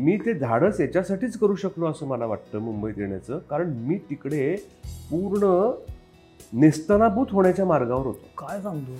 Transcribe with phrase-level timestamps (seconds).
[0.00, 3.38] मी ते धाडस याच्यासाठीच करू शकलो असं मला वाटतं मुंबईत येण्याचं.
[3.38, 4.56] कारण मी तिकडे
[5.10, 5.70] पूर्ण
[6.52, 8.46] नेस्तनाभूत होण्याच्या मार्गावर होतो.
[8.46, 8.92] काय सांगतो?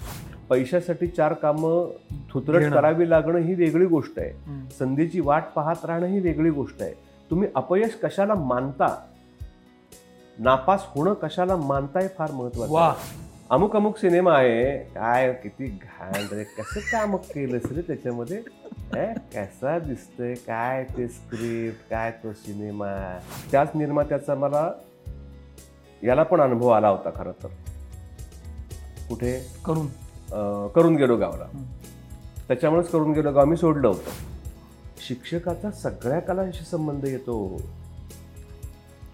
[0.51, 1.91] पैशासाठी चार कामं
[2.31, 2.63] थुतरट.
[2.73, 4.31] करावी लागणं ही वेगळी गोष्ट आहे.
[4.79, 6.95] संधीची वाट पाहत राहणं ही वेगळी गोष्ट आहे.
[7.31, 8.97] तुम्ही अपयश कशाला मानता?
[10.39, 12.73] नापास होणं कशाला मानताय फार महत्वाचं.
[13.51, 14.79] अमुक अमुक सिनेमा आहे.
[14.79, 16.45] काय किती घाण रे.
[16.45, 18.43] कसं काम केलंस रे त्याच्यामध्ये?
[18.97, 20.35] ए, कसा दिसतोय?
[20.35, 23.19] काय ते स्क्रिप्ट काय तो सिनेमा?
[23.51, 24.71] त्याच निर्मात्याचा मला
[26.03, 27.49] याला पण अनुभव आला होता खरं तर.
[29.09, 29.47] कुठे?
[29.65, 29.87] करून.
[30.33, 31.47] अं, करून गेलो गावला.
[32.49, 34.11] त्याच्यामुळेच करून गेलो गाव मी सोडलं होतं.
[35.09, 37.63] शिक्षकाचा सगळ्या कलांशी संबंध येतो.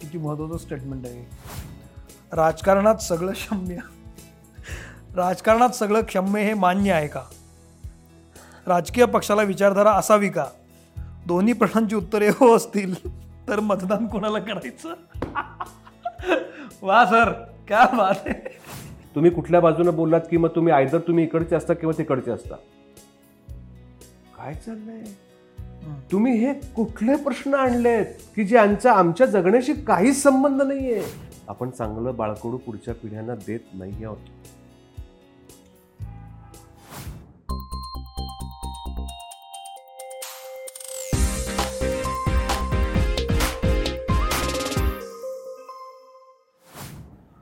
[0.00, 1.24] किती महत्वाचं स्टेटमेंट आहे.
[2.32, 3.76] राजकारणात सगळं क्षम्य
[5.16, 7.22] राजकारणात सगळं क्षम्य हे मान्य आहे का?
[8.66, 10.46] राजकीय पक्षाला विचारधारा असावी का?
[11.26, 12.94] दोन्ही प्रश्नांची उत्तरे हो असतील
[13.48, 14.94] तर मतदान कोणाला करायचं?
[16.82, 17.32] वा सर
[17.68, 18.58] क्या बात आहे.
[19.14, 22.54] तुम्ही कुठल्या बाजूने बोललात की मग तुम्ही आयदर तुम्ही इकडचे असता किंवा तिकडचे असता?
[24.36, 25.02] काय चाललंय?
[26.12, 31.02] तुम्ही हे कुठले प्रश्न आणलेत की जे ज्यांचा आमच्या जगण्याशी काहीच संबंध नाहीये?
[31.48, 34.52] आपण चांगलं बाळकडू पुढच्या पिढ्यांना देत नाही आहोत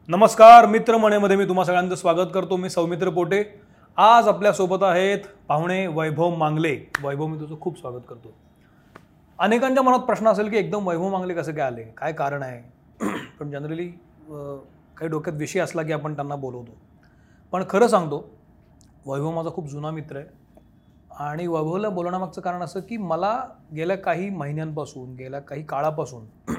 [0.09, 2.57] नमस्कार मित्रमणेमध्ये मी तुम्हा सगळ्यांचं स्वागत करतो.
[2.57, 3.43] मी सौमित्र पोटे.
[3.97, 6.77] आज आपल्यासोबत आहेत पाहुणे वैभव मांगले.
[7.03, 8.35] वैभव मी तुझं खूप स्वागत करतो.
[9.39, 11.83] अनेकांच्या मनात प्रश्न असेल की एकदम वैभव मांगले कसं काय आले?
[11.83, 12.61] काय कारण आहे?
[13.41, 13.89] पण जनरली
[14.29, 16.77] काही डोक्यात विषय असला की आपण त्यांना बोलवतो.
[17.53, 18.25] पण खरं सांगतो
[19.07, 20.27] वैभव माझा खूप जुना मित्र आहे.
[21.19, 23.37] आणि वैभवला बोलवण्यामागचं कारण असं की मला
[23.77, 26.27] गेल्या काही महिन्यांपासून गेल्या काही काळापासून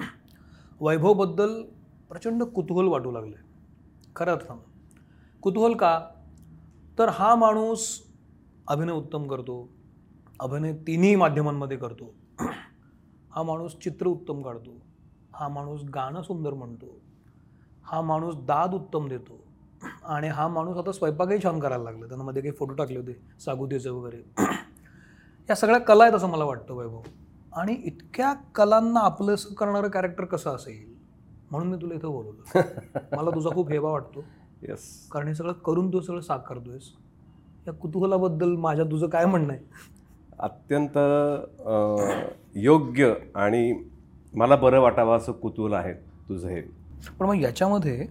[0.82, 1.62] वैभवबद्दल
[2.16, 3.46] प्रचंड कुतूहल वाटू लागलं आहे
[4.16, 4.62] खरं अर्थानं
[5.42, 6.00] कुतूहल का?
[7.00, 8.02] तर हा माणूस
[8.68, 9.70] अभिनय उत्तम करतो.
[10.40, 12.14] अभिनय तिन्ही माध्यमांमध्ये करतो.
[13.32, 14.78] हा माणूस चित्र उत्तम काढतो.
[15.34, 16.86] हा माणूस गाणं सुंदर म्हणतो.
[17.84, 19.44] हा माणूस दाद उत्तम देतो.
[20.04, 22.08] आणि हा माणूस आता स्वयंपाकही छान करायला लागला.
[22.08, 24.44] त्यांना मध्ये काही फोटो टाकले होते सागुतीचे वगैरे.
[25.50, 27.02] या सगळ्या कला आहेत असं मला वाटतं वैभव.
[27.54, 30.95] आणि इतक्या कलांना आपलंसं करणारं कॅरेक्टर कसं असेल?
[31.52, 32.62] म्हणून मी तुला इथं बोलवलं.
[33.18, 34.24] मला तुझा खूप हेवा वाटतो.
[34.62, 36.92] येस कारण हे सगळं करून तू सगळं साक करतोयस.
[37.68, 39.62] या कुतूहलाबद्दल माझ्या तुझं काय म्हणणं आहे?
[40.40, 40.98] अत्यंत
[42.56, 43.74] योग्य आणि
[44.34, 45.94] मला बरं वाटावं असं कुतूहल आहे
[46.30, 46.62] तुझं हे.
[47.20, 48.08] पण मग याच्यामध्ये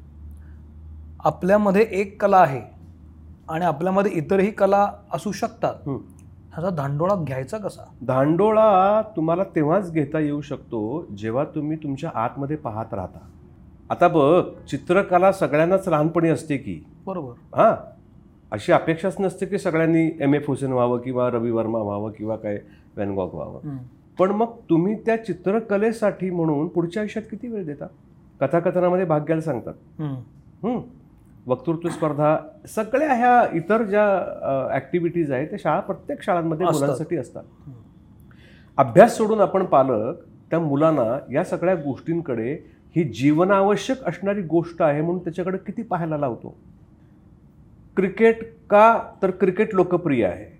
[1.20, 2.60] आपल्यामध्ये एक कला आहे
[3.48, 5.88] आणि आपल्यामध्ये इतरही कला असू शकतात.
[6.54, 7.84] ह्याचा धांडोळा घ्यायचा कसा?
[8.06, 13.18] धांडोळा तुम्हाला तेव्हाच घेता येऊ शकतो जेव्हा तुम्ही तुमच्या आतमध्ये पाहत राहता.
[13.90, 16.84] आता बघ चित्रकला सगळ्यांनाच लहानपणी असते की.
[17.06, 17.32] बरोबर.
[17.56, 17.90] हां.
[18.52, 22.58] अशी अपेक्षाच नसते की सगळ्यांनी एम एफ हुसेन व्हावं किंवा रवी वर्मा व्हावं किंवा काय
[22.96, 23.76] वॅनगॉग व्हावं.
[24.18, 27.86] पण मग तुम्ही त्या चित्रकलेसाठी म्हणून पुढच्या आयुष्यात किती वेळ देता?
[28.40, 30.02] कथाकथनामध्ये भाग घ्यायला सांगतात.
[31.46, 32.36] वक्तृत्व स्पर्धा
[32.74, 34.04] सगळ्या ह्या इतर ज्या
[34.72, 36.66] ॲक्टिव्हिटीज आहेत त्या शाळा प्रत्येक शाळांमध्ये.
[36.66, 37.42] मुलांसाठी असतात.
[38.78, 42.52] अभ्यास सोडून आपण पालक त्या मुलांना या सगळ्या गोष्टींकडे
[42.96, 46.56] ही जीवनावश्यक असणारी गोष्ट आहे म्हणून त्याच्याकडे किती पाहायला लावतो?
[47.96, 48.98] क्रिकेट का?
[49.22, 50.52] तर क्रिकेट लोकप्रिय आहे.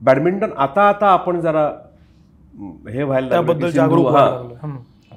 [0.00, 1.66] बॅडमिंटन आता आता आपण जरा
[2.88, 3.40] हे व्हायला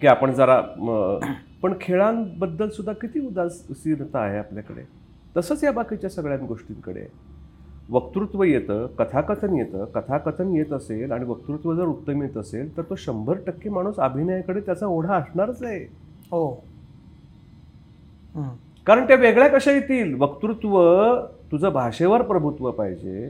[0.01, 0.61] की आपण जरा
[1.63, 4.81] पण खेळांबद्दल सुद्धा किती उदासीनता आहे आपल्याकडे?
[5.37, 7.05] तसंच या बाकीच्या सगळ्या गोष्टींकडे.
[7.89, 9.85] वक्तृत्व येतं कथाकथन येतं.
[9.85, 14.59] कथाकथन येत असेल आणि वक्तृत्व जर उत्तम येत असेल तर तो शंभर टक्के माणूस अभिनयाकडे
[14.59, 15.79] त्याचा ओढा असणारच आहे.
[16.31, 16.63] हो.
[18.87, 20.13] कारण त्या वेगळ्या कशा येतील?
[20.13, 20.79] वक्तृत्व
[21.51, 23.29] तुझं भाषेवर प्रभुत्व पाहिजे.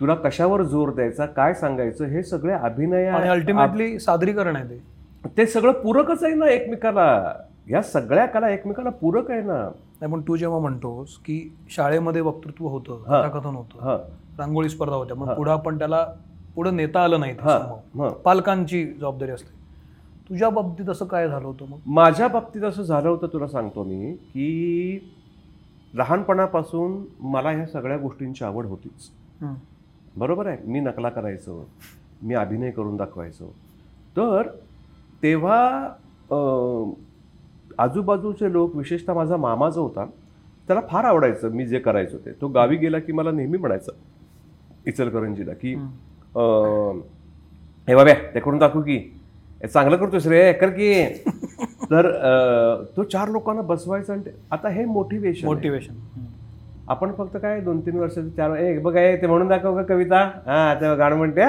[0.00, 4.97] तुला कशावर जोर द्यायचा काय सांगायचं हे सगळे आणि अभिनय अल्टिमेटली सादरीकरण आहे ते.
[5.24, 7.34] ते सगळं पूरकच आहे ना एकमेकाला.
[7.70, 9.62] या सगळ्या कला एकमेकाला पूरक आहे ना.
[10.00, 13.22] नाही पण तू जेव्हा म्हणतोस की शाळेमध्ये वक्तृत्व होतं हा.
[13.22, 13.96] कथाकथन होतं हा.
[14.38, 15.34] रांगोळी स्पर्धा होत्या मग हा.
[15.34, 16.04] पुढं आपण त्याला
[16.54, 17.58] पुढे नेता आलं नाही ते हा.
[17.98, 18.08] हा.
[18.08, 19.56] पालकांची जबाबदारी असते.
[20.28, 21.76] तुझ्या बाबतीत असं काय झालं होतं मग?
[21.86, 25.10] माझ्या बाबतीत असं झालं होतं तुला सांगतो मी की
[25.94, 29.10] लहानपणापासून मला ह्या सगळ्या गोष्टींची आवड होतीच.
[29.40, 29.54] हं.
[30.16, 30.56] बरोबर आहे?
[30.64, 31.68] मी नकला करायचो
[32.22, 33.52] मी अभिनय करून दाखवायचो.
[34.16, 34.42] तर
[35.22, 35.58] तेव्हा
[37.78, 40.04] आजूबाजूचे लोक विशेषतः माझा मामा जो होता
[40.68, 42.30] त्याला फार आवडायचं मी जे करायचो ते.
[42.40, 43.92] तो गावी गेला की मला नेहमी म्हणायचं
[44.86, 46.98] इचलकरंजीला की हं.
[47.88, 48.98] बाब्या ते करून दाखवू की.
[49.72, 50.92] चांगलं करतोस रे कर की.
[51.90, 52.06] तर
[52.96, 55.94] तो चार लोकांना बसवायचा आणि आता हे मोटिवेशन मोटिवेशन
[56.88, 60.22] आपण फक्त काय दोन तीन वर्षाचे चार बघा ते म्हणून दाखव का कविता?
[60.46, 61.42] हा ते गाणं म्हणते.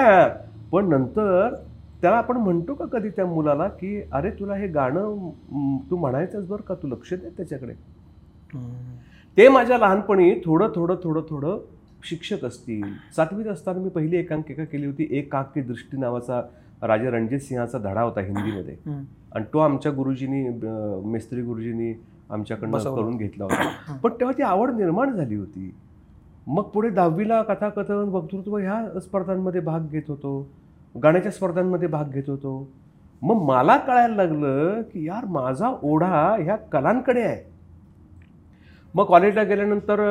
[0.71, 1.55] पण नंतर
[2.01, 5.29] त्याला आपण म्हणतो का कधी त्या मुलाला की अरे तुला हे गाणं
[5.89, 6.75] तू म्हणायचंच बरं का?
[6.75, 7.73] तू लक्ष दे त्याच्याकडे.
[9.37, 11.59] ते माझ्या लहानपणी थोडं थोडं थोडं थोडं
[12.03, 12.83] शिक्षक असतील.
[13.15, 16.41] सातवीत असताना मी पहिली एकांकिका केली होती एक काक की दृष्टी नावाचा
[16.81, 18.75] राजा रणजित सिंहाचा धडा होता हिंदीमध्ये.
[19.35, 20.43] आणि तो आमच्या गुरुजींनी
[21.11, 21.93] मेस्त्री गुरुजींनी
[22.29, 22.77] आमच्याकडनं.
[22.77, 23.97] करून घेतला होता.
[24.03, 25.73] पण तेव्हा ती आवड निर्माण झाली होती.
[26.47, 30.49] मग पुढे दहावीला कथाकथन वक्तृत्व ह्या स्पर्धांमध्ये भाग घेत होतो.
[30.95, 32.69] गाण्याच्या स्पर्धांमध्ये भाग घेत होतो.
[33.21, 37.47] मग मला कळायला लागलं की यार माझा ओढा ह्या कलांकडे आहे.
[38.93, 40.01] मग कॉलेजला गेल्यानंतर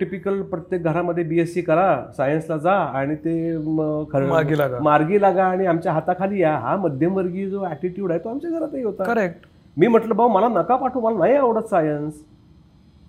[0.00, 4.78] टिपिकल प्रत्येक घरामध्ये बी एस सी करा सायन्सला जा आणि ते मार्गी लागा.
[4.82, 6.56] मार्गी लागा आणि आमच्या हाताखाली या.
[6.58, 9.04] हा मध्यमवर्गीय जो ॲटिट्यूड आहे तो आमच्या घरातही होता.
[9.04, 9.46] करेक्ट
[9.76, 12.22] मी म्हटलं भाऊ मला नका पाठवू मला नाही आवडत सायन्स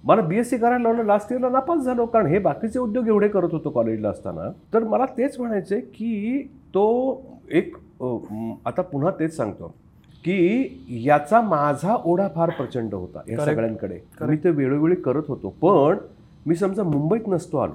[0.04, 1.04] मला बी एस सी करायला लावलं.
[1.06, 4.50] लास्ट इयरला नापास झालो कारण हे बाकीचे उद्योग एवढे करत होतो कॉलेजला असताना.
[4.74, 6.84] तर मला तेच म्हणायचं की तो
[7.52, 7.76] एक
[8.66, 9.68] आता पुन्हा तेच सांगतो
[10.26, 13.46] की याचा माझा ओढा फार प्रचंड होता या.
[13.46, 14.00] सगळ्यांकडे.
[14.22, 15.50] मी ते वेळोवेळी करत होतो.
[15.62, 15.98] पण
[16.46, 17.74] मी समजा मुंबईत नसतो आलो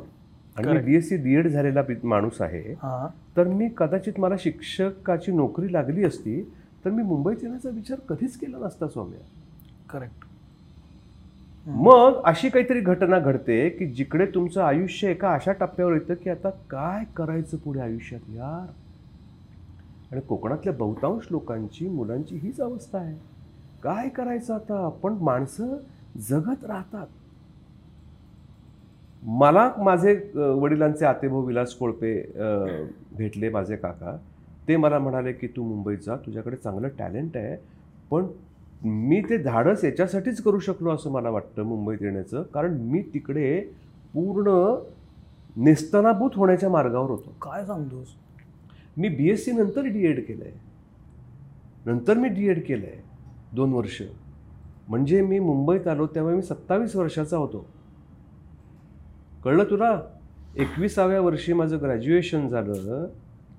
[0.56, 0.86] आणि मी Correct.
[0.86, 3.06] B S C D Ed झालेला माणूस आहे हा.
[3.36, 6.40] तर मी कदाचित मला शिक्षकाची नोकरी लागली असती
[6.84, 9.20] तर मी मुंबईत येण्याचा विचार कधीच केला नसता सौम्या.
[9.90, 10.24] करेक्ट
[11.66, 16.50] मग अशी काहीतरी घटना घडते की जिकडे तुमचं आयुष्य एका अशा टप्प्यावर येतं की आता
[16.70, 18.66] काय करायचं पुढे आयुष्यात यार?
[20.12, 23.16] आणि कोकणातल्या बहुतांश लोकांची मुलांची हीच अवस्था आहे.
[23.82, 24.88] काय करायचं आता?
[25.02, 25.76] पण माणसं
[26.28, 27.06] जगत राहतात.
[29.22, 30.14] मला माझे
[30.60, 32.14] वडिलांचे आतेभाऊ विलास कोळपे
[33.16, 34.16] भेटले माझे काका.
[34.68, 37.56] ते मला म्हणाले की तू मुंबईत जा तुझ्याकडे चांगलं टॅलेंट आहे
[38.10, 38.26] पण
[38.84, 42.42] मी ते धाडस याच्यासाठीच करू शकलो असं मला वाटतं मुंबईत येण्याचं.
[42.54, 43.60] कारण मी तिकडे
[44.14, 44.50] पूर्ण
[45.56, 47.34] नेस्तनाभूत होण्याच्या मार्गावर होतो.
[47.42, 48.14] काय सांगतोस?
[48.96, 50.52] मी बी एस सी नंतर डी एड केलं आहे
[51.86, 53.02] नंतर मी डी एड केलं आहे
[53.52, 54.02] दोन वर्ष.
[54.88, 57.66] म्हणजे मी मुंबईत आलो तेव्हा मी सत्तावीस वर्षाचा होतो.
[59.44, 60.00] कळलं तुला?
[60.56, 63.06] एकविसाव्या वर्षी माझं ग्रॅज्युएशन झालं.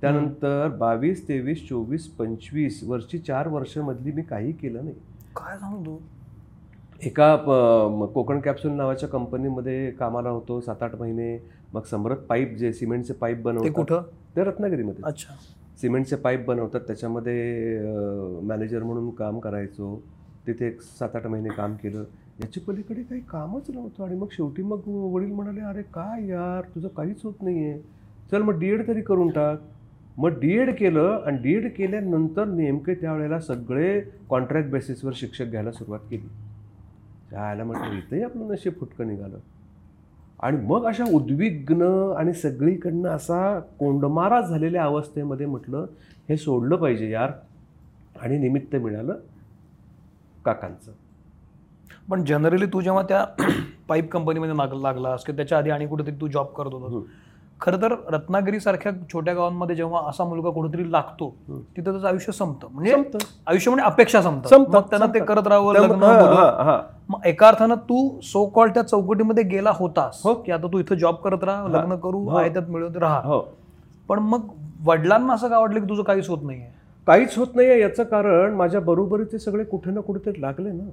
[0.01, 4.95] त्यानंतर बावीस तेवीस चोवीस पंचवीस वर्षी चार वर्षामधली मी काही केलं नाही.
[5.35, 6.01] काय सांगतो
[7.03, 11.43] एका प- कोकण कॅप्सूल नावाच्या कंपनीमध्ये कामाला होतो सात आठ महिने.
[11.73, 13.71] मग समृद्ध पाईप जे सिमेंटचे पाईप बनवतात.
[13.75, 14.01] कुठं?
[14.35, 15.01] ते रत्नागिरीमध्ये.
[15.05, 15.33] अच्छा.
[15.81, 16.81] सिमेंटचे पाईप बनवतात.
[16.81, 17.79] त्याच्यामध्ये
[18.41, 20.03] मॅनेजर म्हणून काम करायचो.
[20.47, 22.03] तिथे एक सात आठ महिने काम केलं.
[22.43, 24.05] याच्या पलीकडे काही कामच नव्हतं.
[24.05, 26.61] आणि मग शेवटी मग वडील म्हणाले अरे काय यार?
[26.75, 27.79] तुझं काहीच होत नाही आहे
[28.31, 29.59] चल मग डी एड तरी करून टाक.
[30.17, 31.21] मग डी एड केलं.
[31.25, 36.46] आणि डी एड केल्यानंतर नेमके त्यावेळेला सगळे कॉन्ट्रॅक्ट बेसिसवर शिक्षक घ्यायला सुरुवात केली.
[37.31, 39.37] त्याला म्हटलं इथंही आपलं नशीब फुटकं निघालं.
[40.39, 45.85] आणि मग अशा उद्विग्न आणि सगळीकडनं असा कोंडमारा झालेल्या अवस्थेमध्ये म्हटलं
[46.29, 47.31] हे सोडलं पाहिजे यार.
[48.21, 49.15] आणि निमित्त मिळालं
[50.45, 50.91] काकांचं.
[52.09, 53.25] पण जनरली तू जेव्हा त्या
[53.87, 57.01] पाईप कंपनीमध्ये लाग लागलास की त्याच्या आधी आणि कुठेतरी तू जॉब करत हम्म.
[57.61, 61.29] खरं तर रत्नागिरी सारख्या छोट्या गावांमध्ये जेव्हा असा मुलगा कुठेतरी लागतो.
[61.49, 62.93] तिथं त्याचं आयुष्य संपतं म्हणजे.
[63.47, 65.19] आयुष्य म्हणजे अपेक्षा संपतं संपतं, मग त्यांना ते.
[65.19, 66.83] करत राहावं लग्न.
[67.09, 70.33] मग एका अर्थानं तू सो कॉल त्या चौकटीमध्ये गेला होतास हो.
[70.35, 71.67] की आता तू इथं जॉब करत राहा.
[71.67, 72.37] लग्न करू हो.
[72.37, 73.39] आहे त्यात मिळवत राहा हो
[74.09, 74.47] पण मग
[74.85, 76.71] वडिलांना असं का वाटलं की तुझं काहीच होत नाहीये
[77.07, 80.83] काहीच होत नाहीये याचं कारण माझ्या बरोबरीचे सगळे कुठे ना कुठेतरी लागले ना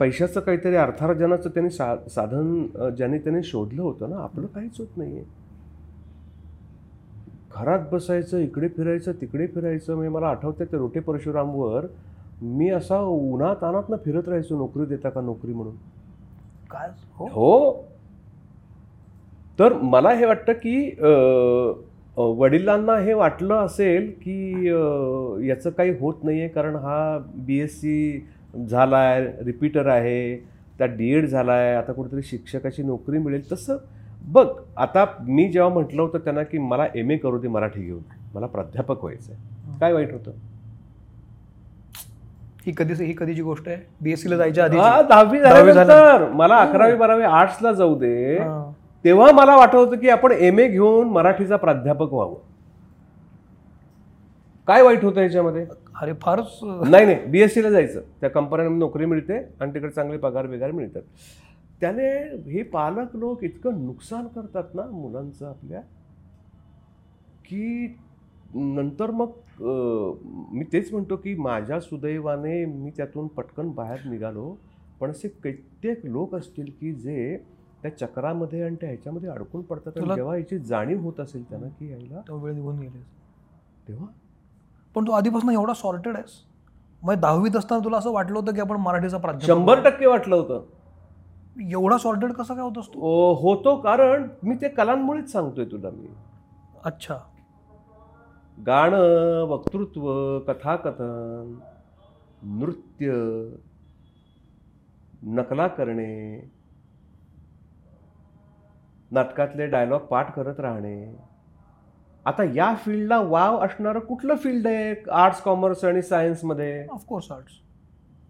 [0.00, 5.24] पैशाचं काहीतरी अर्थार्जनाचं त्यांनी सा साधन ज्यांनी त्यांनी शोधलं होतं ना आपलं काहीच होत नाहीये.
[7.54, 11.86] घरात बसायचं इकडे फिरायचं तिकडे फिरायचं म्हणजे मला आठवतं ते रोटे परशुरामवर
[12.42, 15.74] मी असा उन्हात अनात फिरत राहायचो नोकरी देता का नोकरी म्हणून.
[16.70, 16.88] काय?
[17.16, 17.26] हो?
[17.26, 17.82] हो.
[19.58, 20.90] तर मला हे वाटतं की
[22.38, 24.66] वडिलांना हे वाटलं असेल की
[25.48, 30.36] याचं काही होत नाही आहे कारण हा बी एस सी झाला आहे रिपीटर आहे
[30.78, 33.42] त्यात डी एड झाला आहे आता कुठेतरी शिक्षकाची नोकरी मिळेल.
[33.52, 33.76] तसं
[34.32, 38.02] बघ आता मी जेव्हा म्हटलं होतं त्यांना की मला एम ए करू दे मराठी घेऊन
[38.34, 40.30] मला प्राध्यापक व्हायचं आहे काय वाईट होतं?
[42.66, 43.76] ही कधी ही कधीची गोष्ट आहे?
[44.00, 46.28] बीएससी ला जायच्या आधी हा, दहावी दहावी झाल्यानंतर.
[46.32, 48.38] मला अकरावी बारावी आर्ट्सला जाऊ दे.
[49.04, 52.34] तेव्हा मला वाटत होतं की आपण एम ए घेऊन मराठीचा प्राध्यापक व्हावं.
[54.68, 55.64] काय वाईट होतं याच्यामध्ये?
[56.02, 58.00] अरे फारच नाही नाही बीएससी ला जायचं.
[58.20, 61.02] त्या कंपन्यांमध्ये नोकरी मिळते आणि तिकडे चांगले पगार बिगार मिळतात.
[61.80, 62.08] त्याने
[62.50, 65.80] हे पालक लोक इतकं नुकसान करतात ना मुलांचं आपल्या
[67.44, 67.96] की
[68.54, 69.30] नंतर मग
[70.52, 74.56] मी तेच म्हणतो की माझ्या सुदैवाने मी त्यातून पटकन बाहेर निघालो.
[75.00, 77.36] पण असे कित्येक लोक असतील की जे
[77.82, 79.98] त्या चक्रामध्ये आणि त्या ह्याच्यामध्ये अडकून पडतात.
[80.14, 83.02] जेव्हा याची जाणीव होत असेल त्यांना की यायला तो वेळ निघून गेले
[83.88, 84.06] तेव्हा?
[84.98, 86.30] पण तू आधीपासून एवढा सॉर्टेड आहेस.
[87.02, 90.64] मग दहावीत असताना तुला असं वाटलं होतं की आपण मराठीचा प्राध्यापक शंभर टक्के वाटलं होतं.
[91.70, 93.00] एवढा सॉर्टेड कसं काय होतोस तू?
[93.00, 96.08] ओ, होतो कारण मी ते कलांमुळेच सांगतोय तुला मी.
[96.84, 97.18] अच्छा.
[98.66, 101.58] गाणं वक्तृत्व कथाकथन
[102.42, 103.12] नृत्य
[105.22, 106.50] नकला करणे
[109.10, 111.16] नाटकातले डायलॉग पाठ करत राहणे.
[112.28, 117.52] आता या फील्डला वाव असणारं कुठलं फील्ड आहे आर्ट्स कॉमर्स आणि सायन्समध्ये ऑफकोर्स आर्ट्स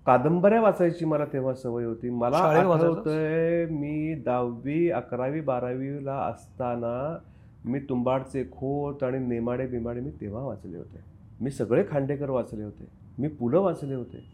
[0.07, 2.11] कादंबऱ्या वाचायची मला तेव्हा सवय होती.
[2.11, 2.37] मला?
[2.37, 7.19] आठवतंय मी दहावी अकरावी बारावीला असताना
[7.65, 11.05] मी तुंबाडचे खोत आणि नेमाडे बिमाडे मी तेव्हा वाचले होते.
[11.41, 12.89] मी सगळे खांडेकर वाचले होते.
[13.19, 14.25] मी पुलं वाचले होते.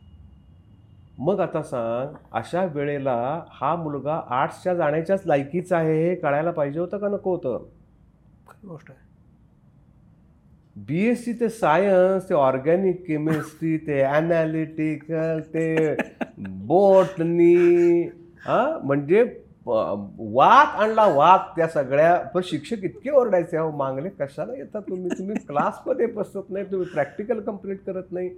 [1.19, 6.99] मग आता सांग अशा वेळेला हा मुलगा आर्ट्सच्या जाण्याच्याच लायकीचा आहे हे कळायला पाहिजे होतं
[6.99, 7.65] का नको होतं?
[8.69, 9.14] गोष्ट आहे.
[10.77, 15.67] बी एस सी ते सायन्स ते ऑर्गॅनिक केमिस्ट्री ते ॲनालिटिकल ते
[16.67, 17.55] बोटनी
[18.47, 18.63] हा?
[18.85, 19.23] म्हणजे
[19.67, 25.09] वात आणला वात त्या सगळ्या पण शिक्षक इतके ओरडायचे अहो मागले कशाला येतात तुम्ही?
[25.19, 28.29] तुम्ही क्लासमध्ये बसत नाही तुम्ही प्रॅक्टिकल कंप्लीट करत नाही.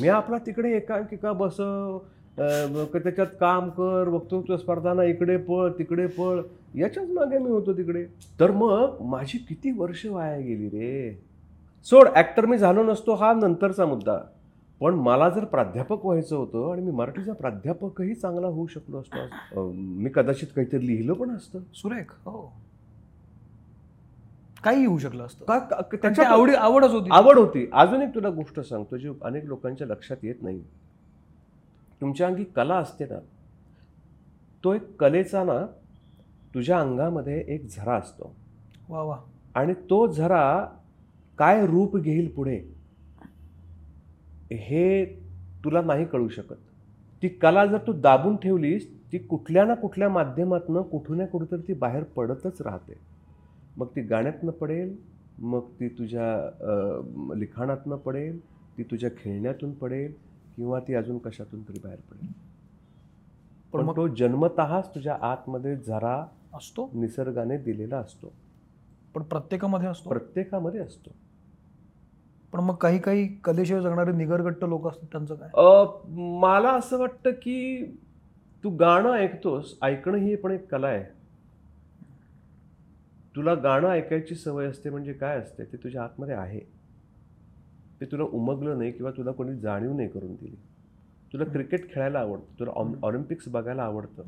[0.00, 1.98] मी आपला तिकडे एकांकिका बसव
[2.38, 6.40] त्याच्यात काम कर वक्तृत्व स्पर्धांना इकडे पळ तिकडे पळ.
[6.74, 8.04] याच्याच मागे मी होतो तिकडे.
[8.40, 11.10] तर मग माझी किती वर्ष वाया गेली रे?
[11.86, 14.18] सोड ॲक्टर मी झालो नसतो हा नंतरचा मुद्दा.
[14.80, 20.10] पण मला जर प्राध्यापक व्हायचं होतं आणि मी मराठीचा प्राध्यापकही चांगला होऊ शकलो असतो मी
[20.14, 21.60] कदाचित काहीतरी लिहिलं पण असतं.
[21.74, 22.52] सुरेख हो.
[24.64, 25.44] काही येऊ शकलं असतं.
[25.44, 27.10] का त्याच्या आवडी आवडच होती.
[27.12, 27.66] आवड होती.
[27.72, 30.60] अजून एक तुला गोष्ट सांगतो जी अनेक लोकांच्या लक्षात येत नाही.
[32.00, 33.18] तुमच्या अंगी कला असते ना
[34.64, 35.64] तो एक कलेचा ना
[36.54, 38.34] तुझ्या अंगामध्ये एक झरा असतो.
[38.88, 39.18] वा वा.
[39.54, 40.44] आणि तो झरा
[41.38, 42.56] काय रूप घेईल पुढे?
[44.52, 45.04] हे
[45.64, 46.56] तुला नाही कळू शकत.
[47.22, 51.72] ती कला जर तू दाबून ठेवलीस ती कुठल्या ना कुठल्या माध्यमातनं कुठून ना कुठेतरी ती
[51.72, 52.92] बाहेर पडतच राहते.
[53.76, 54.96] मग ती गाण्यातनं पडेल
[55.38, 56.50] मग ती तुझ्या
[57.36, 58.38] लिखाणातनं पडेल
[58.78, 60.12] ती तुझ्या खेळण्यातून पडेल
[60.56, 62.32] किंवा ती अजून कशातून तरी बाहेर पडेल.
[63.72, 66.90] पण पण मग तो जन्मतःच तुझ्या आतमध्ये झरा असतो?
[66.94, 68.32] निसर्गाने दिलेला असतो.
[69.14, 70.10] पण प्रत्येकामध्ये असतो?
[70.10, 71.10] प्रत्येकामध्ये असतो.
[72.52, 75.48] पण मग काही काही कलेशिवाय जगणारे निगरगट्ट लोक असतात त्यांचं काय?
[76.40, 77.84] मला असं वाटतं की
[78.64, 81.04] तू गाणं ऐकतोस ऐकणं ही पण एक कला आहे.
[83.36, 85.64] तुला गाणं ऐकायची सवय असते म्हणजे काय असते?
[85.64, 86.60] ते तुझ्या आतमध्ये आहे.
[88.00, 90.56] ते तुला उमगलं नाही किंवा तुला कोणी जाणीव नाही करून दिली.
[91.32, 94.22] तुला क्रिकेट खेळायला आवडतं तुला ऑलिम्पिक्स बघायला आवडतं.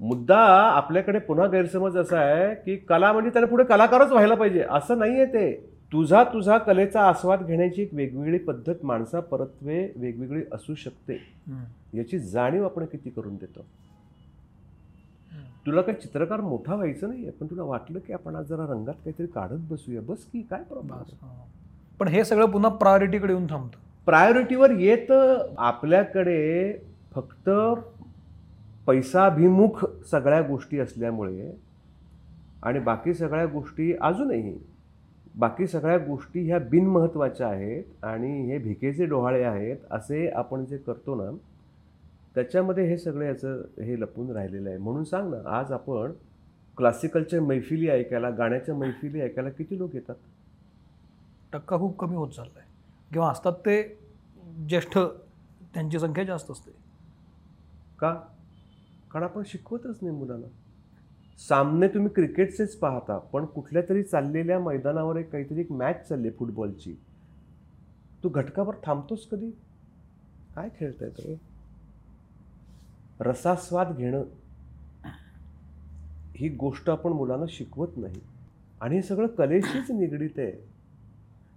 [0.00, 4.98] मुद्दा आपल्याकडे पुन्हा गैरसमज असा आहे की कला म्हणजे त्याने पुढे कलाकारच व्हायला पाहिजे असं
[4.98, 5.71] नाही आहे ते.
[5.92, 11.18] तुझा तुझा कलेचा आस्वाद घेण्याची एक वेगवेगळी पद्धत माणसा परत्वे वेगवेगळी असू शकते.
[11.94, 13.64] याची जाणीव आपण किती करून देतो?
[15.66, 19.26] तुला काही चित्रकार मोठा व्हायचं नाही पण तुला वाटलं की आपण आज जरा रंगात काहीतरी
[19.26, 20.00] काढत बसूया.
[20.00, 21.44] बस की काय प्रॉब्लेम हा.
[22.00, 23.78] पण हे सगळं पुन्हा प्रायोरिटीकडे येऊन थांबतं.
[24.06, 25.10] प्रायोरिटीवर येत
[25.58, 26.72] आपल्याकडे
[27.12, 27.50] फक्त
[28.86, 31.50] पैसाभिमुख सगळ्या गोष्टी असल्यामुळे
[32.62, 34.58] आणि बाकी सगळ्या गोष्टी अजूनही
[35.38, 41.14] बाकी सगळ्या गोष्टी ह्या बिनमहत्त्वाच्या आहेत आणि हे भिकेचे डोहाळे आहेत असे आपण जे करतो
[41.14, 41.36] ना
[42.34, 44.78] त्याच्यामध्ये हे सगळं याचं हे लपून राहिलेलं आहे.
[44.78, 46.12] म्हणून सांग ना आज आपण
[46.76, 50.14] क्लासिकलच्या मैफिली ऐकायला गाण्याच्या मैफिली ऐकायला किती लोक येतात?
[51.52, 52.64] टक्का खूप कमी होत चाललाय.
[53.12, 53.98] किंवा असतात ते
[54.68, 54.98] ज्येष्ठ
[55.74, 56.70] त्यांची संख्या जास्त असते.
[57.98, 58.14] का?
[59.10, 60.46] कारण आपण शिकवतच नाही मुलांना.
[61.38, 66.36] सामने तुम्ही क्रिकेटचेच पाहता पण कुठल्या तरी चाललेल्या मैदानावर एक काहीतरी एक मॅच चालली आहे
[66.36, 66.94] फुटबॉलची
[68.24, 69.50] तू घटकावर थांबतोस कधी?
[70.54, 71.38] काय खेळताय तो
[73.20, 74.24] रसास्वाद घेणं.
[76.36, 78.20] ही गोष्ट आपण मुलांना शिकवत नाही.
[78.80, 80.52] आणि हे सगळं कलेशीच निगडीत आहे.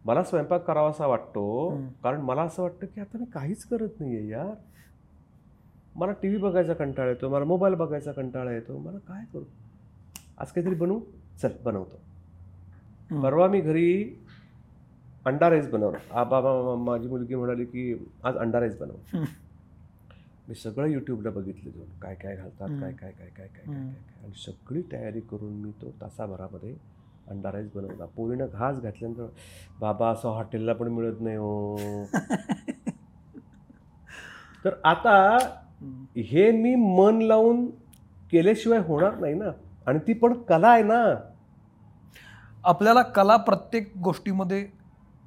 [0.06, 1.88] मला स्वयंपाक करावासा वाटतो हम्म.
[2.04, 4.54] कारण मला असं वाटतं की आता मी काहीच करत नाहीये यार.
[5.96, 9.44] मला टी व्ही बघायचा कंटाळा येतो मला मोबाईल बघायचा कंटाळा येतो मला काय करू?
[10.38, 11.00] आज काहीतरी बनवू
[11.42, 12.00] चल बनवतो.
[13.22, 13.88] परवा मी घरी
[15.26, 16.24] अंडा राईस बनवला.
[16.24, 19.24] बाबा माझी मुलगी म्हणाली की आज अंडा राईस बनव.
[20.48, 21.88] मी सगळं यूट्यूबला बघितलं जाऊन.
[22.02, 22.68] काय काय घालतात.
[22.82, 23.48] काय काय काय काय काय काय.
[23.48, 23.76] काय काय.
[24.24, 26.76] आणि सगळी तयारी करून मी तो तासाभरामध्ये
[27.30, 28.06] अंडा राईस बनवला.
[28.06, 29.26] पोरीनं घास घातल्यानंतर
[29.80, 32.06] बाबा असं हॉटेलला पण मिळत नाही हो.
[34.66, 35.38] तर आता
[36.18, 37.66] हे मी मन लावून
[38.32, 39.52] केल्याशिवाय होणार नाही ना.
[39.88, 41.04] आणि ती पण कला आहे ना.
[42.66, 44.66] आपल्याला कला प्रत्येक गोष्टीमध्ये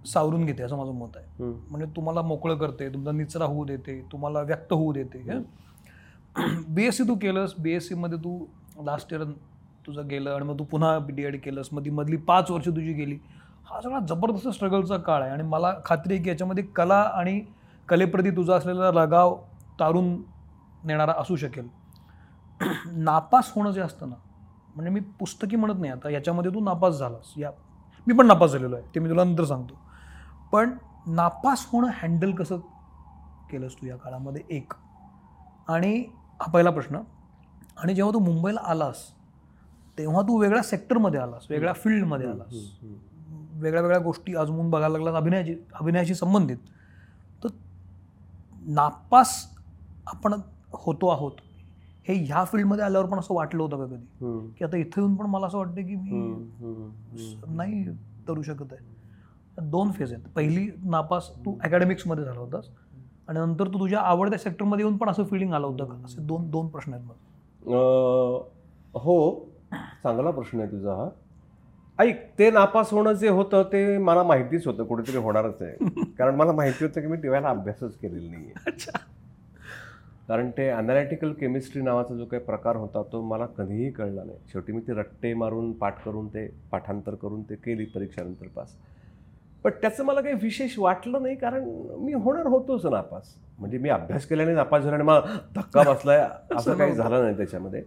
[0.07, 1.45] सावरून घेते असं माझं मत आहे.
[1.71, 5.39] म्हणजे तुम्हाला मोकळं करते तुमचा निचरा होऊ देते तुम्हाला व्यक्त होऊ देते
[6.69, 8.39] बी एस सी तू केलंस बी एस सीमध्ये तू
[8.85, 9.23] लास्ट इयर
[9.87, 12.93] तुझं गेलं आणि मग तू पुन्हा डी एड केलंस मग ती मधली पाच वर्ष तुझी
[12.93, 13.19] गेली.
[13.71, 17.41] हा सगळा जबरदस्त स्ट्रगलचा काळ आहे आणि मला खात्री आहे की याच्यामध्ये कला आणि
[17.89, 19.37] कलेप्रती तुझा असलेला लगाव
[19.81, 20.15] तारून
[20.85, 21.69] नेणारा असू शकेल.
[22.87, 24.15] नापास होणं जे असतं ना
[24.75, 27.33] म्हणजे मी पुस्तकी म्हणत नाही आता याच्यामध्ये तू नापास झालास.
[27.37, 27.51] या
[28.07, 29.79] मी पण नापास झालेलो आहे ते मी तुला नंतर सांगतो.
[30.53, 30.71] पण
[31.07, 32.59] नापास होणं हँडल कसं
[33.51, 34.43] केलंस तू या काळामध्ये?
[34.51, 34.73] एक.
[35.69, 36.05] आणि
[36.41, 37.01] हा पहिला प्रश्न.
[37.77, 39.05] आणि जेव्हा तू मुंबईला आलास
[39.99, 42.55] तेव्हा तू वेगळ्या सेक्टरमध्ये आलास वेगळ्या फील्डमध्ये आलास.
[43.53, 46.57] वेगळ्या वेगळ्या गोष्टी आजमून बघायला लागलास अभिनयाची अभिनयाशी संबंधित.
[47.45, 47.49] तर
[48.67, 49.35] नापास
[50.07, 50.35] आपण
[50.73, 51.33] होतो आहोत.
[52.09, 54.55] हे ह्या फील्डमध्ये आल्यावर पण असं वाटलं होतं का कधी.
[54.59, 55.97] की आता इथं येऊन पण मला असं वाटतं की.
[55.97, 57.57] मी.
[57.57, 57.85] नाही
[58.29, 58.97] करू शकत आहे.
[59.71, 60.25] दोन फेज आहेत.
[60.37, 62.69] पहिली नापास तू अकॅडमिक्समध्ये झाला होतास.
[63.29, 65.95] आणि नंतर तू तुझ्या आवडत्या सेक्टरमध्ये येऊन पण असं फिलिंग आलं होतं का?
[66.05, 67.69] असे दोन दोन प्रश्न आहेत मला
[68.95, 69.45] हो.
[70.03, 71.09] चांगला प्रश्न आहे तुझा हा.
[71.99, 74.85] ऐक ते नापास होणं जे होतं ते मला माहितीच होतं.
[74.85, 75.77] कुठेतरी होणारच आहे.
[76.19, 78.99] कारण मला माहिती होतं की मी टीवायला अभ्यासच केलेला नाही अच्छा.
[80.29, 84.39] कारण ते अनॅलिटिकल केमिस्ट्री नावाचा जो काही प्रकार होता तो मला कधीही कळला नाही.
[84.53, 88.77] शेवटी मी ते रट्टे मारून पाठ करून ते पाठांतर करून ते केली परीक्षानंतर पास.
[89.65, 91.65] पण त्याचं मला काही विशेष वाटलं नाही कारण
[91.99, 93.35] मी होणार होतोच नापास.
[93.59, 95.21] म्हणजे मी अभ्यास केल्याने नापास झाला आणि मला
[95.57, 97.83] धक्का बसलाय असं काही झालं नाही त्याच्यामध्ये.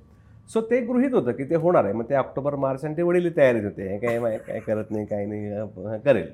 [0.54, 1.94] सो ते गृहित होतं की ते होणार आहे.
[1.94, 3.88] मग ते ऑक्टोबर मार्च आणि ते वडील तयारीत होते.
[3.90, 6.28] हे काय काय करत नाही काय नाही करेल.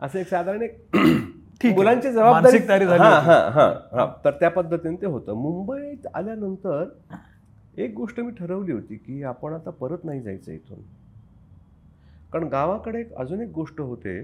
[0.00, 0.76] असं एक साधारण एक.
[1.64, 2.58] मुलांची जबाबदारी
[4.24, 5.34] तर त्या पद्धतीने ते होतं.
[5.34, 6.84] मुंबईत आल्यानंतर
[7.76, 10.78] एक गोष्ट मी ठरवली होती की आपण आता परत नाही जायचं इथून.
[12.32, 14.22] कारण गावाकडे एक अजून एक गोष्ट होते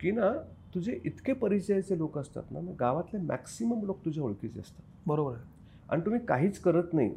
[0.00, 0.30] की ना
[0.74, 4.82] तुझे इतके परिचयाचे लोक असतात ना गावातले मॅक्सिमम लोक तुझ्या ओळखीचे असतात.
[5.06, 5.42] बरोबर आहे.
[5.90, 7.14] आणि तुम्ही काहीच करत नाही.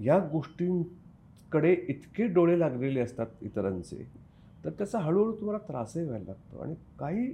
[0.00, 4.06] या गोष्टींकडे इतके डोळे लागलेले असतात इतरांचे.
[4.64, 6.62] तर त्याचा हळूहळू तुम्हाला त्रासही व्हायला लागतो.
[6.62, 7.26] आणि काही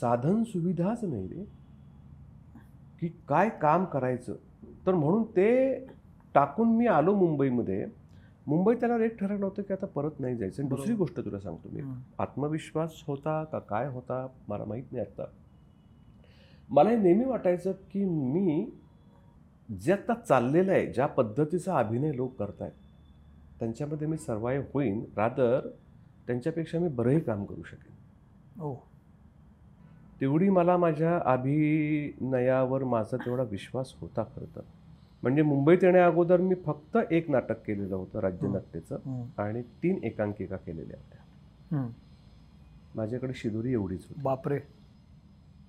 [0.00, 1.44] साधन सुविधाच नाही रे.
[3.00, 4.34] की काय काम करायचं?
[4.86, 5.78] तर म्हणून ते
[6.34, 7.86] टाकून मी आलो मुंबईमध्ये.
[8.46, 10.62] मुंबईत त्याला एक ठरवलं होतं की आता परत नाही जायचं.
[10.62, 10.94] आणि दुसरी.
[10.94, 11.80] गोष्ट तुला सांगतो मी.
[12.18, 15.24] आत्मविश्वास होता का काय होता मला माहीत नाही आता.
[16.70, 18.70] मला हे नेहमी वाटायचं की मी
[19.80, 22.72] जे आता चाललेलं आहे ज्या पद्धतीचा अभिनय लोक करतायत
[23.58, 25.04] त्यांच्यामध्ये मी सर्वाईव्ह होईन.
[25.16, 25.68] रादर
[26.26, 27.92] त्यांच्यापेक्षा मी बरंही काम करू शकेन.
[28.60, 28.91] हो.
[30.22, 34.60] तेवढी मला माझ्या अभिनयावर माझा तेवढा विश्वास होता खरं तर.
[35.22, 38.98] म्हणजे मुंबईत येण्या अगोदर मी फक्त एक नाटक केलेलं होतं राज्यनाट्याचं.
[39.38, 41.88] आणि तीन एकांकिका केलेल्या होत्या.
[42.94, 44.20] माझ्याकडे शिदोरी एवढीच होती.
[44.22, 44.58] बापरे.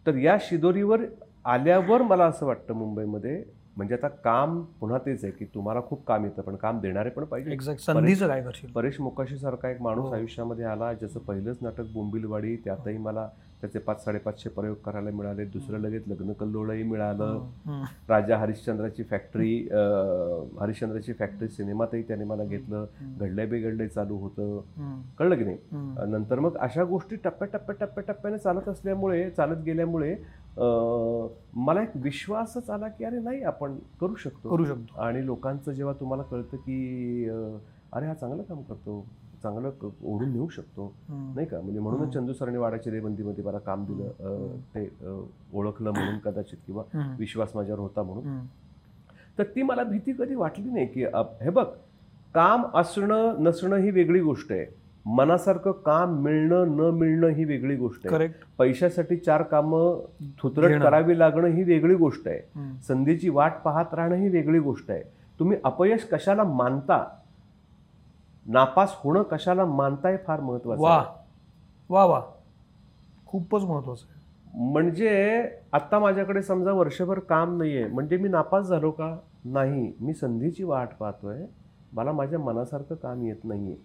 [0.07, 1.01] तर या शिदोरीवर
[1.45, 3.43] आल्यावर मला असं वाटतं मुंबईमध्ये
[3.77, 7.23] म्हणजे आता काम पुन्हा तेच आहे की तुम्हाला खूप काम येतं पण काम देणारे पण
[7.23, 7.51] पाहिजे.
[7.51, 8.71] एक्झॅक्ट संधीचं काय करशील?
[8.71, 10.13] परेश मोकाशी सारखा एक माणूस हो.
[10.13, 13.29] आयुष्यामध्ये आला ज्याचं पहिलंच नाटक बोंबिलवाडी त्यातही मला
[13.63, 15.43] त्याचे पाच साडेपाचशे प्रयोग करायला मिळाले.
[15.45, 17.45] दुसरं लगेच लग्न कल्लोळही मिळालं.
[18.09, 19.55] राजा हरिश्चंद्राची फॅक्टरी
[20.59, 22.85] हरिश्चंद्राची फॅक्टरी सिनेमातही त्याने मला घेतलं.
[23.19, 24.59] घडले बेघडले चालू होतं.
[25.19, 25.57] कळलं की नाही.
[26.11, 30.15] नंतर मग अशा गोष्टी टप्प्या टप्प्या टप्प्या टप्प्याने चालत असल्यामुळे चालत गेल्यामुळे
[31.55, 34.49] मला एक विश्वासच आला की अरे नाही आपण करू शकतो.
[34.49, 35.01] करू शकतो.
[35.01, 37.27] आणि लोकांचं जेव्हा तुम्हाला कळतं की
[37.93, 39.05] अरे हा चांगलं काम करतो.
[39.43, 39.71] चांगलं
[40.03, 40.93] ओढून नेऊ शकतो.
[41.09, 42.13] नाही का म्हणजे म्हणूनच.
[42.13, 44.89] चंदू सरांनी वाडाच्या रेबंदीमध्ये मला काम दिलं ते
[45.53, 46.83] ओळखलं म्हणून कदाचित किंवा.
[47.19, 48.45] विश्वास माझ्यावर होता म्हणून.
[49.37, 51.03] तर ती मला भीती कधी वाटली नाही की
[51.41, 51.65] हे बघ
[52.35, 54.65] काम असणं नसणं ही वेगळी गोष्ट आहे
[55.05, 58.27] मनासारखं काम मिळणं न मिळणं ही वेगळी गोष्ट आहे
[58.57, 59.99] पैशासाठी चार कामं
[60.39, 60.81] थुतरट.
[60.81, 62.39] करावी लागणं ही वेगळी गोष्ट आहे.
[62.87, 65.01] संधीची वाट पाहत राहणं ही वेगळी गोष्ट आहे
[65.39, 67.03] तुम्ही अपयश कशाला मानता
[68.47, 70.97] नापास होणं कशाला मानताय फार महत्वाचं वा.
[70.97, 71.05] आहे.
[71.89, 72.21] वा वा.
[73.25, 74.21] खूपच महत्वाचं आहे.
[74.71, 79.17] म्हणजे आता माझ्याकडे समजा वर्षभर काम नाहीये म्हणजे मी नापास झालो का?
[79.45, 79.93] नाही.
[79.99, 81.45] मी संधीची वाट पाहतोय.
[81.93, 83.75] मला माझ्या मनासारखं काम येत नाहीये.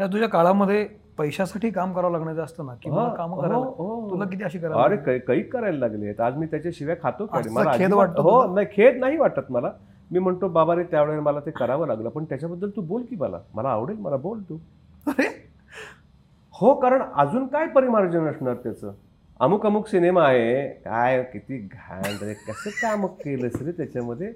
[0.00, 4.10] या तुझ्या काळामध्ये पैशासाठी काम करावं लागण्याचं असतं ना किंवा काम हो.
[4.10, 8.54] तुला किती अशी करायला अरे कैक करायला लागले आज मी त्याच्याशिवाय खातो खेद वाटतो हो?
[8.54, 9.70] नाही खेद नाही वाटत मला.
[10.14, 13.38] मी म्हणतो बाबा रे त्यावेळेला मला ते करावं लागलं पण त्याच्याबद्दल तू बोल की मला.
[13.54, 14.56] मला आवडेल मला बोल तू.
[15.06, 15.50] अरे!
[16.54, 18.92] हो कारण अजून काय परिमार्जन असणार त्याचं?
[19.40, 20.68] अमुक अमुक सिनेमा आहे.
[20.68, 24.32] काय किती घाण रे कसं काम केलंस रे त्याच्यामध्ये?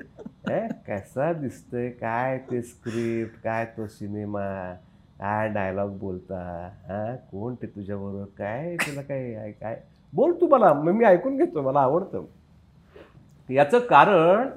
[0.89, 1.91] कसा दिसतोय?
[1.91, 4.73] काय ते स्क्रिप्ट काय तो सिनेमा?
[5.19, 6.69] काय डायलॉग बोलता?
[6.89, 8.25] हा कोण ते तुझ्याबरोबर?
[8.25, 9.81] काय तुला काय आहे, काय?
[10.13, 12.25] बोल तू मला मग मी ऐकून घेतो मला आवडतं.
[13.51, 14.49] याचं कारण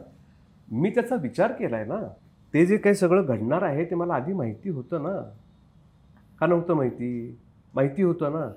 [0.71, 2.07] मी त्याचा विचार केलाय ना
[2.53, 5.21] ते जे काही सगळं घडणार आहे ते मला आधी माहिती होतं ना.
[6.39, 7.37] का नव्हतं माहिती?
[7.73, 8.49] माहिती होतं ना.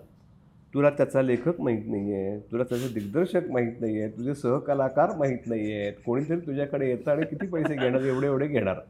[0.74, 5.46] तुला त्याचा लेखक माहीत नाही आहे तुला त्याचे दिग्दर्शक माहीत नाही आहे तुझे सहकलाकार माहीत
[5.46, 8.80] नाही आहेत कोणीतरी तुझ्याकडे येतं आणि किती पैसे घेणार एवढे एवढे घेणार.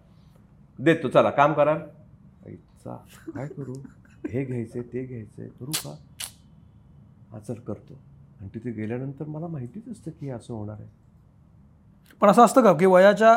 [0.79, 1.73] देतो चला काम करा.
[2.47, 2.97] आईचा
[3.35, 3.75] काय करू?
[4.31, 5.95] हे घ्यायचं आहे ते घ्यायचं आहे करू का?
[7.31, 7.95] हा चल करतो.
[8.41, 11.04] आणि तिथे गेल्यानंतर मला माहितीच असतं की असं होणार आहे.
[12.25, 13.33] पण असं असतं का की वयाच्या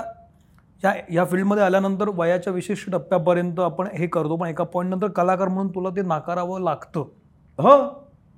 [0.84, 5.48] या या फील्डमध्ये आल्यानंतर वयाच्या विशिष्ट टप्प्यापर्यंत आपण हे करतो पण एका पॉईंट नंतर कलाकार
[5.48, 7.04] म्हणून तुला ते नाकारावं लागतं?
[7.60, 7.72] हो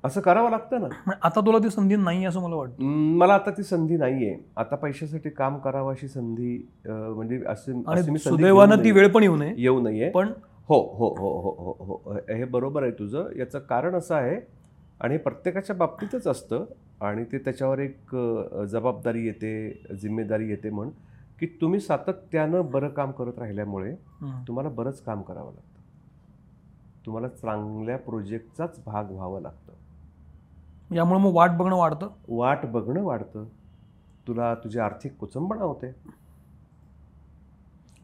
[0.04, 1.12] असं करावं लागतं ना.
[1.24, 2.84] आता तुला ती संधी नाही असं मला वाटतं.
[3.18, 4.36] मला आता ती संधी नाहीये.
[4.58, 6.58] आता पैशासाठी काम करावं अशी संधी
[6.88, 8.92] म्हणजे संधी सुदैवानं ती.
[8.92, 9.54] वेळ पण येऊ नये.
[9.58, 10.10] येऊ नये.
[10.10, 10.32] पण
[10.70, 12.18] हो हो हो हो हो हो.
[12.30, 13.30] हे बरोबर आहे तुझं.
[13.38, 14.40] याचं कारण असं आहे
[15.02, 16.66] आणि हे प्रत्येकाच्या बाबतीतच असतं
[17.02, 18.16] आणि ते त्याच्यावर एक
[18.70, 19.52] जबाबदारी येते
[20.02, 20.90] जिम्मेदारी येते म्हण
[21.40, 23.96] की तुम्ही सातत्यानं बरं काम करत राहिल्यामुळे.
[24.48, 25.68] तुम्हाला बरंच काम करावं लागतं
[27.06, 33.46] तुम्हाला चांगल्या प्रोजेक्टचाच भाग व्हावं लागतं यामुळे मग वाट बघणं वाढतं वाट बघणं वाढतं
[34.28, 35.92] तुला तुझी आर्थिक कुचंबणा होते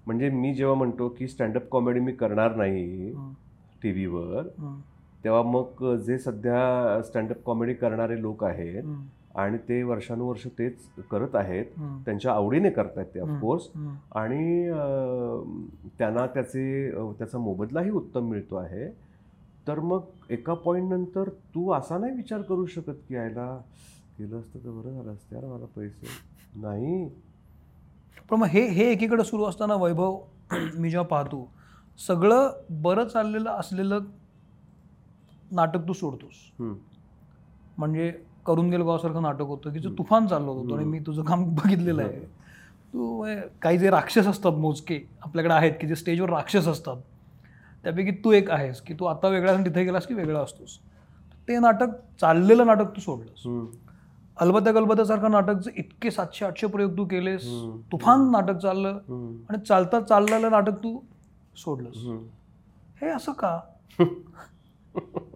[0.08, 3.12] म्हणजे मी जेव्हा म्हणतो की स्टँडअप कॉमेडी मी करणार नाही.
[3.84, 4.48] टी व्हीवर.
[5.26, 8.84] तेव्हा मग जे सध्या स्टँडअप कॉमेडी करणारे लोक आहेत.
[9.36, 11.66] आणि ते वर्षानुवर्ष तेच करत आहेत.
[12.06, 13.68] त्यांच्या आवडीने करतायत ते ऑफकोर्स.
[14.12, 14.70] आणि
[16.00, 18.88] त्यांना त्याचे त्याचा मोबदलाही उत्तम मिळतो आहे
[19.68, 23.48] तर मग एका पॉईंट नंतर तू असा नाही विचार करू शकत की यायला
[24.18, 26.08] केलं असतं तर बरं झालं असतं यार मला पैसे
[26.62, 27.08] नाही
[28.30, 30.18] पण मग हे हे एकीकडे सुरू असताना वैभव
[30.80, 31.48] मी जेव्हा पाहतो
[32.00, 34.00] सगळं बरं चाललेलं असलेलं
[35.56, 36.52] नाटक तू सोडतोस.
[37.78, 38.12] म्हणजे
[38.46, 42.02] करून गेलो गावासारखं नाटक होतं की जे तुफान चाललं होतं आणि मी तुझं काम बघितलेलं
[42.04, 42.20] आहे
[42.94, 43.26] तू
[43.62, 46.98] काही जे राक्षस असतात मोजके आपल्याकडे आहेत की जे स्टेजवर राक्षस असतात
[47.84, 50.78] त्यापैकी तू एक आहेस की तू आता वेगळा तिथे गेलास की वेगळा असतोस
[51.48, 51.90] ते नाटक
[52.22, 53.74] चाललेलं नाटक तू सोडलंस.
[54.38, 57.44] अलबत्या गलबत्यासारखं नाटक जे इतके सातशे आठशे प्रयोग तू केलेस.
[57.92, 58.98] तुफान नाटक चाललं.
[59.50, 61.00] आणि चालता चाललेलं नाटक तू
[61.58, 62.06] सोडलंस.
[63.02, 63.60] हे असं का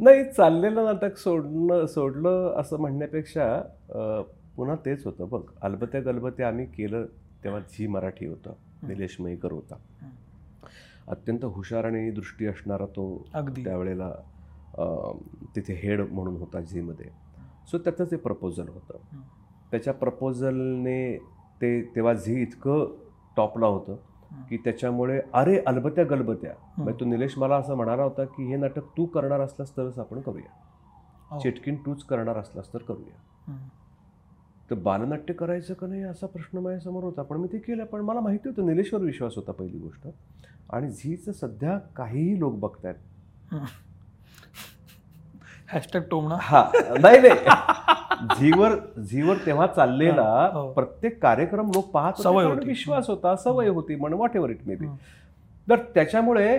[0.00, 3.60] नाही चाललेलं नाटक सोडणं सोडलं असं म्हणण्यापेक्षा
[4.56, 5.28] पुन्हा तेच होतं.
[5.28, 7.06] बघ अलबत्या गलबत्या आम्ही केलं
[7.44, 8.52] तेव्हा झी मराठी होतं.
[8.88, 9.74] निलेश मयेकर होता.
[11.08, 13.64] अत्यंत हुशार आणि दृष्टी असणारा तो अगदी.
[13.64, 14.10] त्यावेळेला
[15.56, 17.10] तिथे हेड म्हणून होता झीमध्ये.
[17.70, 18.98] सो त्याचं ते प्रपोजल होतं.
[19.70, 21.16] त्याच्या प्रपोजलने
[21.62, 22.94] ते तेव्हा झी इतकं
[23.36, 23.96] टॉपला होतं.
[24.48, 26.52] की त्याच्यामुळे अरे अलबत्या गलबत्या.
[26.78, 30.20] म्हणजे तो निलेश मला असं म्हणाला होता की हे नाटक तू करणार असलास तरच आपण
[30.20, 30.50] करूया.
[31.30, 31.38] हो.
[31.38, 33.56] चिटकीन तूच करणार असलास तर करूया.
[34.70, 37.22] तर बालनाट्य करायचं का नाही असा प्रश्न माझ्यासमोर होता.
[37.22, 37.84] पण मी ते केलं.
[37.84, 40.08] पण मला माहिती होतं निलेशवर विश्वास होता पहिली गोष्ट.
[40.70, 42.94] आणि झीचं सध्या काहीही लोक बघतायत.
[45.68, 46.36] हॅशटॅग टोमणा.
[46.40, 46.70] हा.
[47.00, 47.34] नाही नाही.
[48.38, 50.72] झीवर झीवर तेव्हा चाललेला हो.
[50.72, 52.66] प्रत्येक कार्यक्रम लोक पाहत होते सवय होती.
[52.66, 54.86] विश्वास होता सवय होती म्हण whatever it may be.
[55.70, 56.58] तर त्याच्यामुळे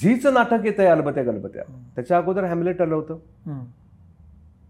[0.00, 1.62] झीचं नाटक येत आहे अलबत्या गलबत्या.
[1.96, 3.18] त्याच्या अगोदर हॅमलेट आलं होतं.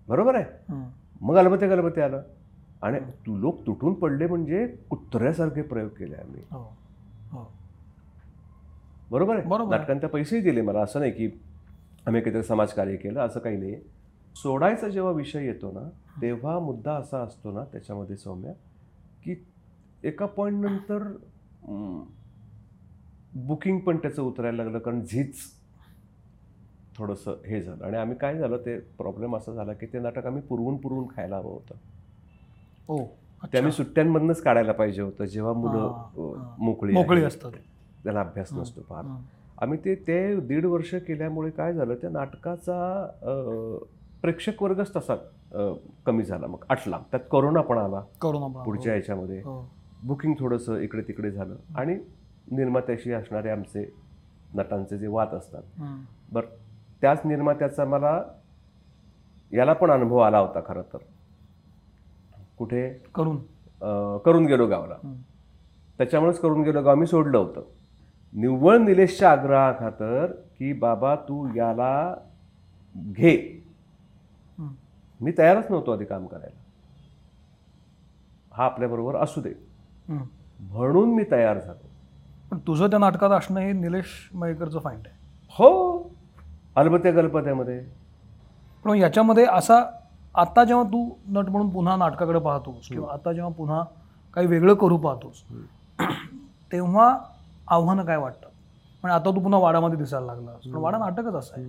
[0.08, 0.74] बरोबर आहे.
[1.20, 2.22] मग अलबत्या गलबत्या आलं
[2.82, 6.62] आणि तू लोक तुटून पडले म्हणजे कुत्र्यासारखे प्रयोग केले आम्ही हो.
[7.32, 7.50] हो.
[9.10, 9.84] बरोबर आहे बरोबर आहे.
[9.84, 11.30] नाटकांत पैसेही दिले मला असं नाही की
[12.06, 13.74] आम्ही काहीतरी समाजकार्य केलं असं काही नाही
[14.34, 15.88] सोडायचा जेव्हा विषय येतो ना
[16.20, 18.52] तेव्हा मुद्दा असा असतो ना त्याच्यामध्ये सौम्या
[19.24, 19.34] की
[20.02, 21.02] एका पॉईंट नंतर
[23.38, 25.36] बुकिंग पण त्याचं उतरायला लागलं कारण झीच
[26.98, 30.42] थोडंसं हे झालं आणि आम्ही काय झालं ते प्रॉब्लेम असा झाला की ते नाटक आम्ही
[30.42, 31.74] पुरवून पुरवून खायला हवं होतं
[32.88, 32.98] हो
[33.52, 36.52] ते आम्ही सुट्ट्यांमधनंच काढायला पाहिजे होतं जेव्हा मुलं.
[36.58, 37.22] मोकळी मोकळी.
[37.24, 37.52] असतात
[38.04, 39.04] त्यांना अभ्यास नसतो फार.
[39.58, 42.76] आम्ही ते ते दीड वर्ष केल्यामुळे काय झालं त्या नाटकाचा
[44.24, 45.14] प्रेक्षक वर्गच तसा
[46.06, 46.46] कमी झाला.
[46.46, 48.00] मग आटला त्यात कोरोना पण आला.
[48.20, 49.38] करू ना पुढच्या याच्यामध्ये.
[49.38, 49.70] हो.
[50.04, 51.94] बुकिंग थोडंसं इकडे तिकडे झालं आणि
[52.50, 53.84] निर्मात्याशी असणारे आमचे
[54.54, 55.62] नटांचे जे वाद असतात.
[56.32, 56.46] बरं
[57.00, 58.20] त्याच निर्मात्याचा मला
[59.52, 60.98] याला पण अनुभव आला होता खरं तर.
[62.58, 62.88] कुठे?
[63.14, 63.36] करून.
[64.24, 64.94] करून गेलो गावाला.
[65.98, 66.94] त्याच्यामुळेच करून गेलो गाव.
[66.94, 67.62] मी सोडलं होतं.
[68.32, 70.26] निव्वळ निलेशच्या आग्रहाखातर
[70.58, 72.14] की बाबा तू याला
[72.96, 73.63] घे.
[75.24, 76.60] मी तयारच नव्हतो आधी काम करायला.
[78.52, 79.52] हा आपल्याबरोबर असू दे.
[80.60, 81.88] म्हणून मी तयार झालो.
[82.50, 85.16] पण तुझं त्या नाटकात असणं हे निलेश मयेकरचं फाईंड आहे.
[85.50, 85.98] हो.
[86.76, 87.80] अलबत्या गलपत्यामध्ये.
[88.84, 89.82] पण याच्यामध्ये असा
[90.34, 93.82] आता जेव्हा तू नट म्हणून पुन्हा नाटकाकडे पाहतोस किंवा आता जेव्हा पुन्हा
[94.34, 95.42] काही वेगळं करू पाहतोस
[96.72, 97.18] तेव्हा
[97.68, 98.48] आव्हानं काय वाटतं
[99.02, 100.64] म्हणजे आता तू पुन्हा वाडामध्ये दिसायला लागलास.
[100.64, 101.64] पण वाडा नाटकच असं आहे.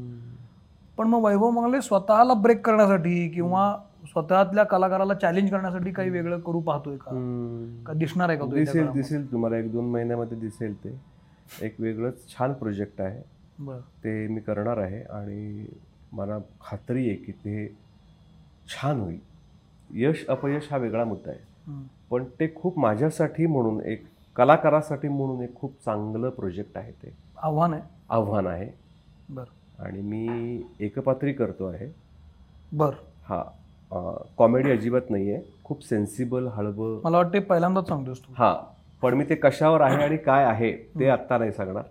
[0.97, 6.59] पण मग वैभव मंगले स्वतःला ब्रेक करण्यासाठी किंवा स्वतःतल्या कलाकाराला चॅलेंज करण्यासाठी काही वेगळं करू
[6.59, 7.11] पाहतोय का.
[7.87, 8.87] का दिसणार आहे का दिसेल?
[8.87, 9.57] दिसेल तुम्हाला.
[9.57, 10.99] एक दोन महिन्यामध्ये दिसेल ते.
[11.61, 13.21] एक वेगळंच छान प्रोजेक्ट आहे.
[14.03, 15.65] ते मी करणार आहे आणि
[16.13, 17.77] मला खात्री आहे की ते
[18.67, 19.19] छान होईल.
[19.93, 21.55] यश अपयश हा वेगळा मुद्दा आहे.
[22.09, 24.05] पण ते खूप माझ्यासाठी म्हणून एक
[24.35, 27.13] कलाकारासाठी म्हणून एक खूप चांगलं प्रोजेक्ट आहे ते.
[27.37, 27.81] आव्हान आहे.
[28.09, 28.69] आव्हान आहे.
[29.29, 29.64] बरं.
[29.79, 31.87] आणि मी एकपात्री करतो आहे.
[32.73, 32.95] बरं.
[33.29, 33.41] हा
[34.37, 38.33] कॉमेडी अजिबात नाही आहे खूप सेन्सिबल हळवं मला वाटते पहिल्यांदाच सांगतोस तू.
[38.37, 38.53] हा
[39.01, 41.83] पण मी ते कशावर आहे आणि काय आहे ते आत्ता नाही सांगणार.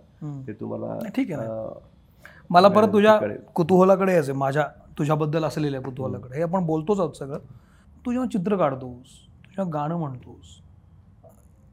[0.47, 1.83] ते तुम्हाला ठीक आहे
[2.49, 3.17] मला परत तुझ्या.
[3.55, 4.67] कुतूहलाकडे यायचं आहे, माझ्या
[4.97, 6.35] तुझ्याबद्दल असलेल्या कुतूहलाकडे.
[6.35, 7.39] हे आपण बोलतोच आहोत सगळं.
[8.05, 10.57] तू जेव्हा चित्र काढतोस तू जेव्हा गाणं म्हणतोस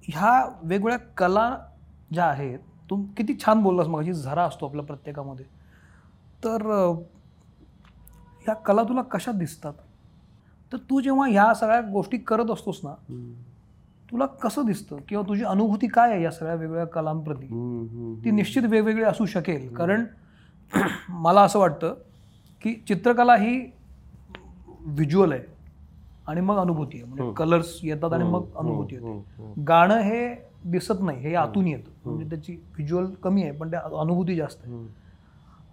[0.09, 1.49] ह्या वेगवेगळ्या कला
[2.13, 2.59] ज्या आहेत
[2.91, 5.45] तू किती छान बोललास मग झरा असतो आपल्या प्रत्येकामध्ये.
[6.45, 6.63] तर
[8.45, 9.73] ह्या कला तुला कशा दिसतात?
[10.73, 12.95] तर तू जेव्हा ह्या सगळ्या गोष्टी करत असतोस ना
[14.11, 14.97] तुला कसं दिसतं?
[15.09, 17.47] किंवा तुझी अनुभूती काय आहे या सगळ्या वेगवेगळ्या कलांप्रती?
[18.25, 19.75] ती निश्चित वेगवेगळी असू शकेल.
[19.75, 20.05] कारण
[21.09, 21.95] मला असं वाटतं
[22.63, 23.57] की चित्रकला ही
[24.81, 25.43] व्हिज्युअल आहे
[26.27, 27.05] आणि मग अनुभूती आहे.
[27.05, 29.63] म्हणजे कलर्स येतात आणि मग अनुभूती येते.
[29.67, 31.91] गाणं हे दिसत नाही हे आतून येतं.
[32.05, 34.87] म्हणजे त्याची व्हिज्युअल कमी आहे पण त्या अनुभूती जास्त आहे.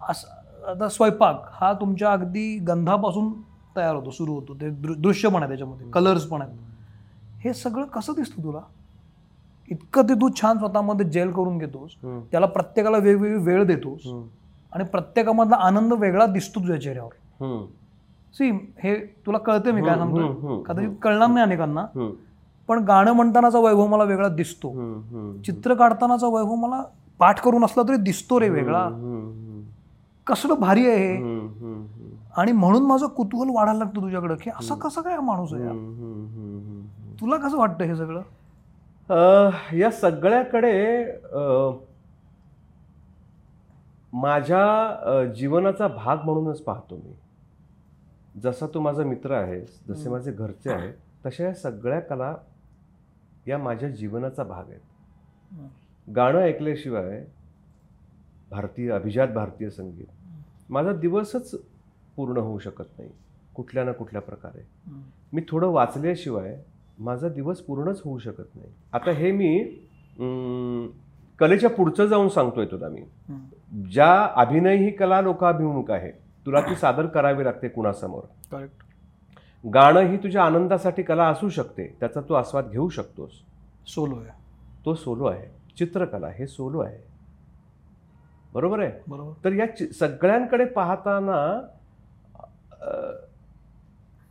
[0.08, 3.32] असं आता स्वयंपाक हा तुमच्या अगदी गंधापासून
[3.76, 6.58] तयार होतो सुरू होतो ते दृ- दृश्य पण आहे त्याच्यामध्ये कलर्स पण आहेत
[7.44, 8.60] हे सगळं कसं दिसतं तुला
[9.68, 11.90] इतकं ते तू छान स्वतःमध्ये जेल करून घेतोस.
[12.32, 14.06] त्याला प्रत्येकाला वेगवेगळी वेळ देतोस.
[14.72, 17.10] आणि प्रत्येकामधला आनंद वेगळा दिसतो तुझ्या चेहऱ्यावर.
[18.34, 18.50] सी
[18.82, 18.96] हे
[19.26, 20.60] तुला कळतं मी काय हम्म.
[20.62, 21.86] कदाचित कळणार नाही अनेकांना.
[22.68, 24.72] पण गाणं म्हणतानाचा वैभव मला वेगळा दिसतो.
[25.46, 26.82] चित्र काढतानाचा वैभव मला
[27.18, 28.88] पाठ करून असला तरी दिसतो रे वेगळा.
[30.30, 31.38] कसलं भारी आहे हे.
[32.36, 35.68] आणि म्हणून माझं कुतूहल वाढायला लागतं तुझ्याकडं की असं कसं काय माणूस आहे.
[37.20, 38.22] तुला कसं वाटतं हे सगळं?
[39.76, 40.72] या सगळ्याकडे
[44.12, 47.12] माझ्या जीवनाचा भाग म्हणूनच पाहतो मी.
[48.40, 50.94] जसा तू माझा मित्र आहेस जसे माझे घरचे आहेत
[51.26, 52.34] तशा या सगळ्या कला
[53.46, 54.80] या माझ्या जीवनाचा भाग आहेत.
[56.08, 57.24] गाणं ऐकल्याशिवाय
[58.50, 60.06] भारतीय अभिजात भारतीय संगीत
[60.70, 61.54] माझा दिवसच
[62.16, 63.10] पूर्ण होऊ शकत नाही
[63.54, 64.66] कुठल्या ना कुठल्या प्रकारे.
[65.32, 66.56] मी थोडं वाचल्याशिवाय
[66.98, 68.72] माझा दिवस पूर्णच होऊ शकत नाही.
[68.92, 69.58] आता हे मी
[71.38, 73.02] कलेच्या पुढचं जाऊन सांगतोय तुला मी.
[73.92, 76.10] ज्या अभिनय ही कला लोकाभिमुख आहे
[76.46, 78.22] तुला ती सादर करावी लागते कुणासमोर.
[78.52, 78.84] करेक्ट
[79.64, 83.30] गाणं ही तुझ्या आनंदासाठी कला असू शकते त्याचा तू आस्वाद घेऊ शकतोस.
[83.88, 84.38] सोलो आहे.
[84.84, 85.46] तो सोलो आहे.
[85.78, 86.98] चित्रकला हे सोलो आहे.
[88.54, 88.92] बरोबर आहे?
[89.08, 89.32] बरोबर.
[89.44, 91.36] तर या सगळ्यांकडे पाहताना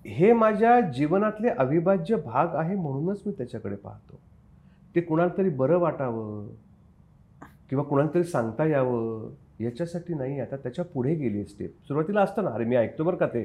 [0.05, 4.19] हे माझ्या जीवनातले अविभाज्य भाग आहे म्हणूनच मी त्याच्याकडे पाहतो.
[4.95, 6.47] ते कुणाला तरी बरं वाटावं
[7.69, 9.29] किंवा कुणाला तरी सांगता यावं
[9.59, 10.39] याच्यासाठी नाही.
[10.39, 13.43] आता त्याच्या पुढे गेली स्टेप सुरुवातीला असतं ना अरे मी ऐकतो बरं का ते.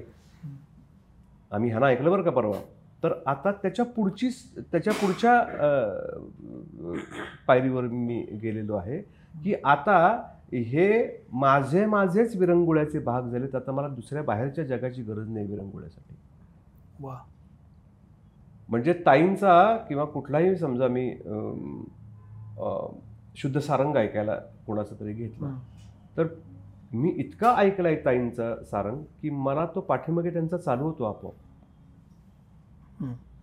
[1.52, 2.60] आम्ही ह्यानं ऐकलं बरं का परवा?
[3.02, 4.28] तर आता त्याच्या पुढची
[4.72, 5.40] त्याच्या पुढच्या
[7.46, 9.02] पायरीवर मी गेलेलो आहे.
[9.34, 9.98] की आता
[10.52, 10.88] हे
[11.32, 16.16] माझे माझेच विरंगुळ्याचे भाग झालेत आता मला दुसऱ्या बाहेरच्या जगाची गरज नाही विरंगुळ्यासाठी
[17.00, 17.16] वा
[18.68, 21.10] म्हणजे ताईंचा किंवा कुठलाही समजा मी
[23.36, 24.34] शुद्ध सारंग ऐकायला
[24.66, 25.54] कोणाचं तरी घेतलं.
[26.16, 26.26] तर
[26.92, 31.34] मी इतका ऐकलाय ताईंचा सारंग की मला तो पाठीमागे त्यांचा चालू होतो आपोआप.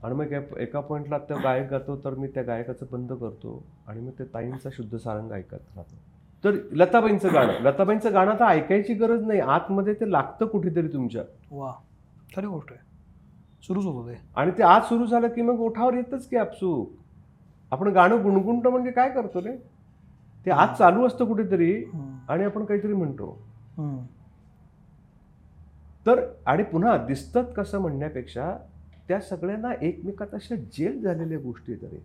[0.04, 4.12] आणि मग एका- पॉईंटला तो गायक गातो तर मी त्या गायकाचं बंद करतो आणि मग
[4.20, 5.96] ते ताईंचा शुद्ध सारंग ऐकत राहतो.
[6.44, 9.40] तर लताबाईंचं गाणं लताबाईंचं गाणं तर ऐकायची गरज नाही.
[9.40, 11.24] आतमध्ये ते लागतं कुठेतरी तुमच्या.
[11.52, 11.74] वा
[12.36, 12.80] खरी गोष्ट आहे.
[13.68, 14.22] सुरूच होतं ते.
[14.36, 16.92] आणि ते आज सुरू झालं की मग ओठावर येतच की आपसूक.
[17.72, 19.58] आपण गाणं गुणगुणतो म्हणजे काय करतो रे?
[20.46, 21.84] ते आज चालू असतं कुठेतरी.
[22.30, 23.42] आणि आपण काहीतरी म्हणतो.
[26.06, 28.58] तर आणि पुन्हा दिसतात कसं म्हणण्यापेक्षा
[29.12, 31.98] त्या सगळ्यांना एकमेकात अशा जेल झालेल्या गोष्टी आहेत रे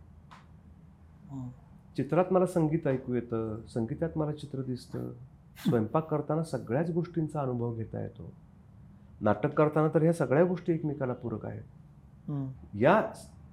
[1.31, 1.49] हम्म.
[1.97, 5.11] चित्रात मला संगीत ऐकू येतं संगीतात मला चित्र दिसतं
[5.59, 8.33] स्वयंपाक करताना सगळ्याच गोष्टींचा अनुभव घेता येतो
[9.21, 12.31] नाटक करताना तर ह्या सगळ्या गोष्टी एकमेकाला पूरक आहेत.
[12.75, 13.01] या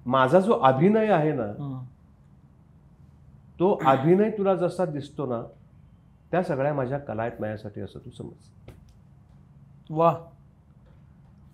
[0.06, 1.46] माझा जो अभिनय आहे ना.
[3.60, 5.42] तो अभिनय तुला जसा दिसतो ना
[6.32, 8.50] त्या सगळ्या माझ्या कला आहेत माझ्यासाठी असं तू समज
[9.90, 10.14] वा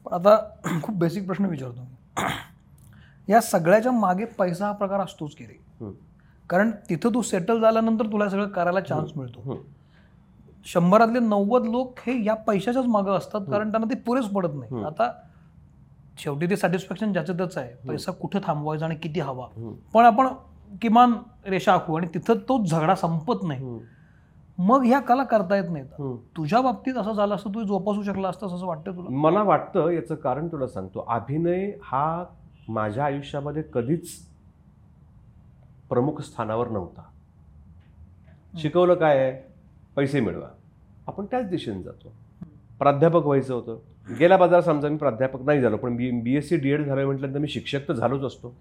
[0.07, 0.37] पण आता
[0.83, 1.87] खूप बेसिक प्रश्न विचारतो
[3.29, 5.59] या सगळ्याच्या मागे पैसा हा प्रकार असतोच की रे.
[6.51, 9.41] कारण तिथं तू सेटल झाल्यानंतर तुला सगळं करायला चान्स मिळतो.
[10.67, 14.85] शंभरातले नव्वद लोक हे या पैशाच्याच मागं असतात कारण त्यांना ते पुरेच पडत नाही.
[14.85, 15.11] आता
[16.19, 19.47] शेवटी ते सॅटिस्फॅक्शन ज्याचं त्याच आहे पैसा कुठं थांबवायचा आणि किती हवा.
[19.95, 20.27] पण आपण
[20.83, 21.13] किमान
[21.47, 23.79] रेषा आखू आणि तिथं तो झगडा संपत नाही.
[24.63, 25.87] मग ह्या कला करता येत नाहीत.
[26.37, 29.09] तुझ्या बाबतीत असं झालं असतं तू जोपासू शकला असतास असं वाटतं तुला?
[29.11, 31.05] मला वाटतं याचं कारण तुला सांगतो.
[31.09, 32.25] अभिनय हा
[32.69, 34.09] माझ्या आयुष्यामध्ये कधीच
[35.89, 37.03] प्रमुख स्थानावर नव्हता.
[38.59, 39.53] शिकवलं काय आहे?
[39.97, 40.47] पैसे मिळवा.
[41.07, 42.13] आपण त्याच दिशेने जातो.
[42.79, 43.79] प्राध्यापक व्हायचं होतं.
[44.19, 47.05] गेल्या बाजार समजा मी प्राध्यापक नाही झालो पण B B S C D Ed झालं
[47.07, 48.53] म्हटल्यानंतर मी शिक्षक तर झालोच असतो.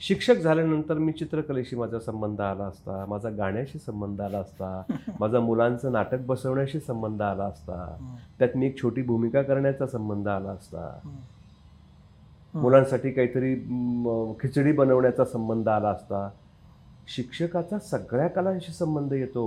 [0.00, 4.82] शिक्षक झाल्यानंतर मी चित्रकलेशी माझा संबंध आला असता माझा गाण्याशी संबंध आला असता
[5.20, 7.96] माझा मुलांचं नाटक बसवण्याशी संबंध आला असता.
[8.38, 11.00] त्यात मी एक छोटी भूमिका करण्याचा संबंध आला असता.
[12.54, 13.54] मुलांसाठी काहीतरी
[14.40, 16.28] खिचडी बनवण्याचा संबंध आला असता
[17.08, 19.44] शिक्षकाचा सगळ्या कलांशी संबंध येतो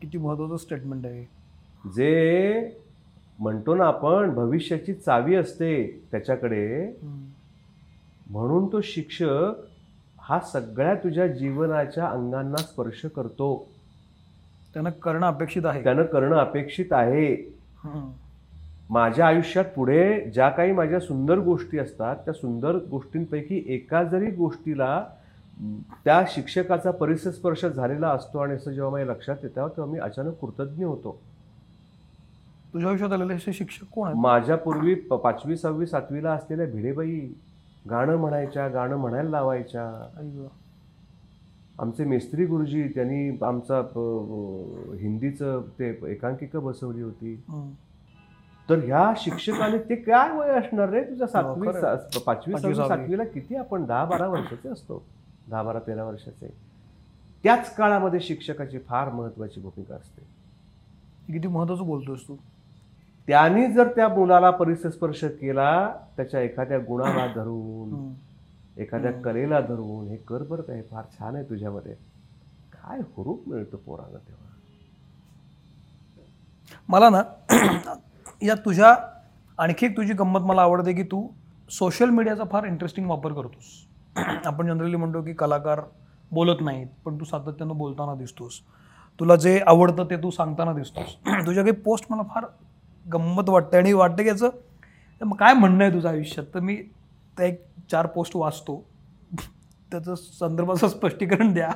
[0.00, 1.22] किती महत्वाचं स्टेटमेंट आहे
[1.96, 2.60] जे
[3.38, 6.86] म्हणतो ना आपण भविष्याची चावी असते त्याच्याकडे.
[8.30, 9.52] म्हणून तो शिक्षक
[10.20, 13.68] हा सगळ्या तुझ्या जीवनाच्या अंगांना स्पर्श करतो.
[14.74, 15.82] त्यांना करणं अपेक्षित आहे.
[15.82, 17.56] त्यानं करणं अपेक्षित आहे.
[18.90, 25.04] माझ्या आयुष्यात पुढे ज्या काही माझ्या सुंदर गोष्टी असतात त्या सुंदर गोष्टींपैकी एका जरी गोष्टीला
[26.04, 30.32] त्या शिक्षकाचा परिसर स्पर्श झालेला असतो आणि असं जेव्हा माझ्या लक्षात येतं तेव्हा मी अचानक
[30.32, 31.20] कृतज्ञ होतो.
[32.76, 37.18] तुझ्या आयुष्यात आलेले असे शिक्षक कोण आहेत माझ्यापूर्वी प- पाचवी सहावी सातवीला असलेल्या भिडेबाई
[37.90, 39.84] गाणं म्हणायच्या गाणं म्हणायला लावायच्या
[40.18, 40.46] आई गं.
[41.78, 47.70] आमचे मेस्त्री गुरुजी त्यांनी आमचा प- हिंदीचं ते एकांकिका बसवली होती हम्म.
[48.68, 51.80] तर ह्या शिक्षकाने ते काय वय असणार रे तुझ्या सातवी खरं.
[51.80, 52.88] सा- पाचवी पाचवी, सहावी सहावी.
[52.88, 55.02] सातवीला किती आपण दहा बारा वर्षाचे असतो
[55.48, 56.52] दहा बारा तेरा वर्षाचे
[57.44, 60.22] त्याच काळामध्ये शिक्षकाची फार महत्वाची भूमिका असते
[61.26, 62.36] हे किती महत्वाचं बोलतोयस तू
[63.28, 68.12] त्यांनी जर त्या मुलाला परिसर स्पर्श केला त्याच्या एखाद्या गुणाला धरून.
[68.76, 69.12] एखाद्या.
[69.12, 71.94] कलेला धरून हे कर बरं काय फार छान आहे तुझ्यामध्ये.
[72.72, 74.44] काय हुरूप मिळतं पोराला तेव्हा?
[76.88, 77.22] मला ना
[78.42, 78.94] या तुझ्या
[79.58, 81.26] आणखी एक तुझी गंमत मला आवडते की तू
[81.70, 83.86] सोशल मीडियाचा फार इंटरेस्टिंग वापर करतोस.
[84.46, 85.80] आपण जनरली म्हणतो की कलाकार
[86.32, 88.60] बोलत नाहीत पण तू सातत्यानं बोलताना दिसतोस.
[89.20, 91.16] तुला जे आवडतं ते तू सांगताना दिसतोस.
[91.46, 92.44] तुझ्या काही पोस्ट मला फार
[93.12, 94.48] गंमत वाटते आणि वाटतं की याचं
[95.20, 96.46] तर मग काय म्हणणं आहे तुझं आयुष्यात?
[96.54, 96.76] तर मी
[97.36, 98.84] त्या एक चार पोस्ट वाचतो.
[99.90, 101.70] त्याचं संदर्भाचं स्पष्टीकरण द्या.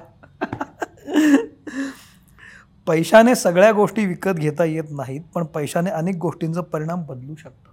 [2.87, 7.73] पैशाने सगळ्या गोष्टी विकत घेता येत नाहीत पण पैशाने अनेक गोष्टींचा परिणाम बदलू शकतात.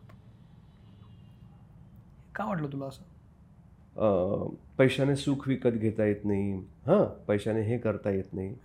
[2.36, 4.50] का वाटलं तुला असं?
[4.78, 6.54] पैशाने सुख विकत घेता येत नाही.
[6.88, 8.56] हां पैशाने हे करता येत नाही.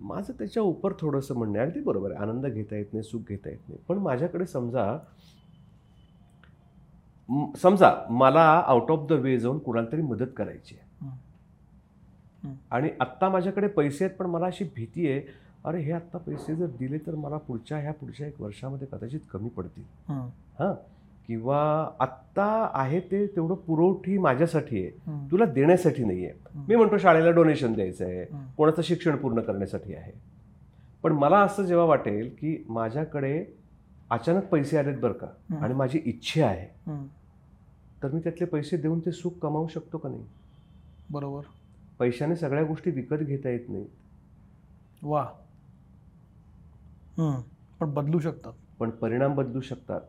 [0.00, 2.20] माझं त्याच्या उपर थोडंसं म्हणणं आहे अगदी बरोबर आहे.
[2.20, 3.80] आनंद घेता येत नाही सुख घेता येत नाही.
[3.88, 4.98] पण माझ्याकडे समजा
[7.56, 10.88] समजा मला आउट ऑफ द वे जाऊन कुणाला तरी मदत करायची आहे.
[12.70, 15.22] आणि आत्ता माझ्याकडे पैसे आहेत पण मला अशी भीती आहे
[15.64, 19.48] अरे हे आत्ता पैसे जर दिले तर मला पुढच्या ह्या पुढच्या एक वर्षामध्ये कदाचित कमी
[19.48, 19.84] पडतील.
[20.08, 20.74] हं.
[21.28, 21.58] किंवा
[22.00, 24.90] आत्ता आहे ते तेवढं पुरवठी माझ्यासाठी आहे.
[25.30, 26.34] तुला देण्यासाठी नाही आहे.
[26.68, 28.24] मी म्हणतो शाळेला डोनेशन द्यायचं आहे.
[28.56, 30.12] कोणाचं शिक्षण पूर्ण करण्यासाठी आहे
[31.04, 33.44] पण मला असं जेव्हा वाटेल की माझ्याकडे
[34.10, 35.26] अचानक पैसे आलेत बरं का.
[35.56, 36.66] आणि माझी इच्छा आहे.
[38.02, 40.24] तर मी त्यातले पैसे देऊन ते सुख कमावू शकतो का नाही
[41.10, 41.42] बरोबर
[41.98, 43.86] पैशाने सगळ्या गोष्टी विकत घेता येत नाही
[45.02, 45.24] वा.
[47.80, 50.00] पण बदलू शकतात पण परिणाम बदलू शकतात.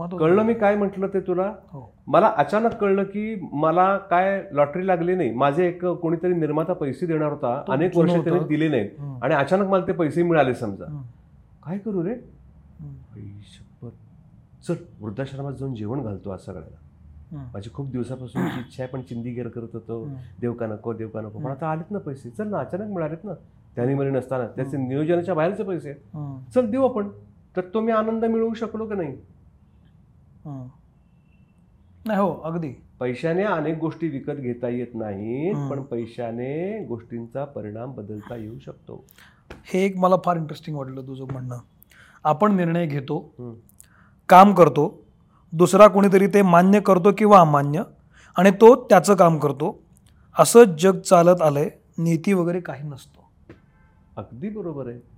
[0.00, 1.54] कळलं मी काय म्हटलं ते तुला?
[1.72, 1.92] हो.
[2.06, 5.30] मला अचानक कळलं की मला काय लॉटरी लागली नाही.
[5.30, 7.64] माझे एक कोणीतरी निर्माता पैसे देणार होता.
[7.68, 8.44] अनेक वर्ष त्यांनी.
[8.44, 8.90] दिले नाहीत.
[9.22, 10.84] आणि अचानक मला ते पैसे मिळाले समजा.
[11.66, 12.14] काय करू रे?
[14.68, 16.76] चल वृद्धाश्रमात जाऊन जेवण घालतो आज सगळ्याला
[17.36, 17.44] हं.
[17.54, 20.04] माझी खूप दिवसापासूनची इच्छा आहे पण चिंदीगेर करत होतो.
[20.04, 20.14] हं.
[20.40, 21.38] देव का नको देव का नको.
[21.38, 21.50] पण.
[21.50, 22.30] आता आलेत ना पैसे.
[22.30, 23.32] चल ना अचानक मिळालेत ना.
[23.76, 24.46] त्याने मरी नसताना.
[24.46, 25.94] त्याचे नियोजनाच्या बाहेरचे पैसे.
[26.54, 27.08] चल देऊ आपण.
[27.56, 29.16] तर तो मी आनंद मिळवू शकलो का नाही.
[30.46, 32.68] नाही हो अगदी.
[33.00, 35.70] पैशाने अनेक गोष्टी विकत घेता येत नाहीत.
[35.70, 39.04] पण पैशाने गोष्टींचा परिणाम बदलता येऊ शकतो.
[39.64, 41.58] हे एक मला फार इंटरेस्टिंग वाटलं तुझं म्हणणं.
[42.24, 43.34] आपण निर्णय घेतो.
[44.28, 45.02] काम करतो
[45.52, 47.82] दुसरा कोणीतरी ते मान्य करतो किंवा अमान्य
[48.36, 49.82] आणि तो त्याचं काम करतो
[50.38, 53.30] असं जग चालत आलंय नीती वगैरे काही नसतो.
[54.16, 55.15] अगदी बरोबर आहे.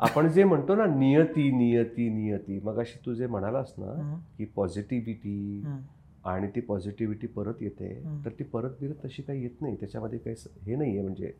[0.00, 4.18] आपण जे म्हणतो ना नियती नियती नियती मग अशी तू जे म्हणालास ना.
[4.38, 5.64] की पॉझिटिव्हिटी.
[6.24, 7.94] आणि ती पॉझिटिव्हिटी परत येते.
[8.24, 10.36] तर ती परत बिरत तशी काही येत नाही त्याच्यामध्ये काही
[10.66, 11.32] हे नाहीये म्हणजे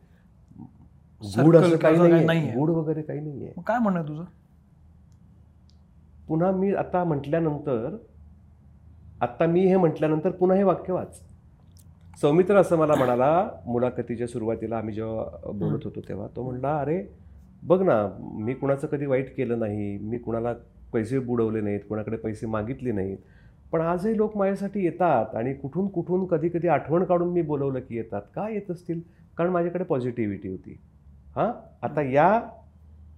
[1.21, 2.53] Circle गुड असं काही नाहीये.
[2.53, 4.23] गुड वगैरे काही नाहीये मग काय म्हणणं आहे तुझं
[6.27, 7.95] पुन्हा मी आता म्हटल्यानंतर
[9.21, 11.21] आता मी हे म्हटल्यानंतर पुन्हा हे वाक्य वाच
[12.21, 17.20] सौमित्र असं मला म्हणाला मुलाखतीच्या सुरुवातीला आम्ही जेव्हा बोलत होतो तेव्हा तो म्हणला अरे
[17.63, 20.53] बघ ना मी कुणाचं कधी वाईट केलं नाही मी कुणाला
[20.93, 23.17] पैसे बुडवले नाहीत कुणाकडे पैसे मागितले नाहीत.
[23.71, 27.95] पण आजही लोक माझ्यासाठी येतात आणि कुठून कुठून कधी कधी आठवण काढून मी बोलवलं की
[27.95, 28.21] येतात.
[28.21, 29.01] का येत असतील?
[29.37, 30.79] कारण माझ्याकडे पॉझिटिव्हिटी होती.
[31.35, 31.51] हां?
[31.81, 32.41] आता या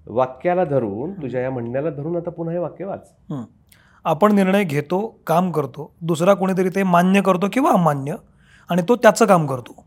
[0.07, 3.13] वाक्याला धरून तुझ्या या म्हणण्याला धरून आता पुन्हा हे वाक्य वाच.
[4.03, 5.93] आपण निर्णय घेतो काम करतो.
[6.01, 8.15] दुसरा कोणीतरी ते मान्य करतो किंवा अमान्य
[8.69, 9.85] आणि तो त्याचं काम करतो.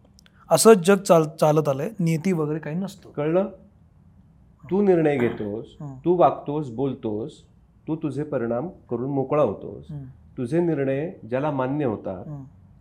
[0.51, 1.91] असं जग चाल चालत आलंय.
[2.01, 3.11] नीती वगैरे काही नसतं.
[3.11, 3.49] कळलं?
[4.71, 5.75] तू निर्णय घेतोस.
[6.05, 7.43] तू वागतोस बोलतोस
[7.89, 9.87] तू तुझे परिणाम करून मोकळा होतोस.
[10.39, 12.25] तुझे निर्णय ज्याला मान्य होतात.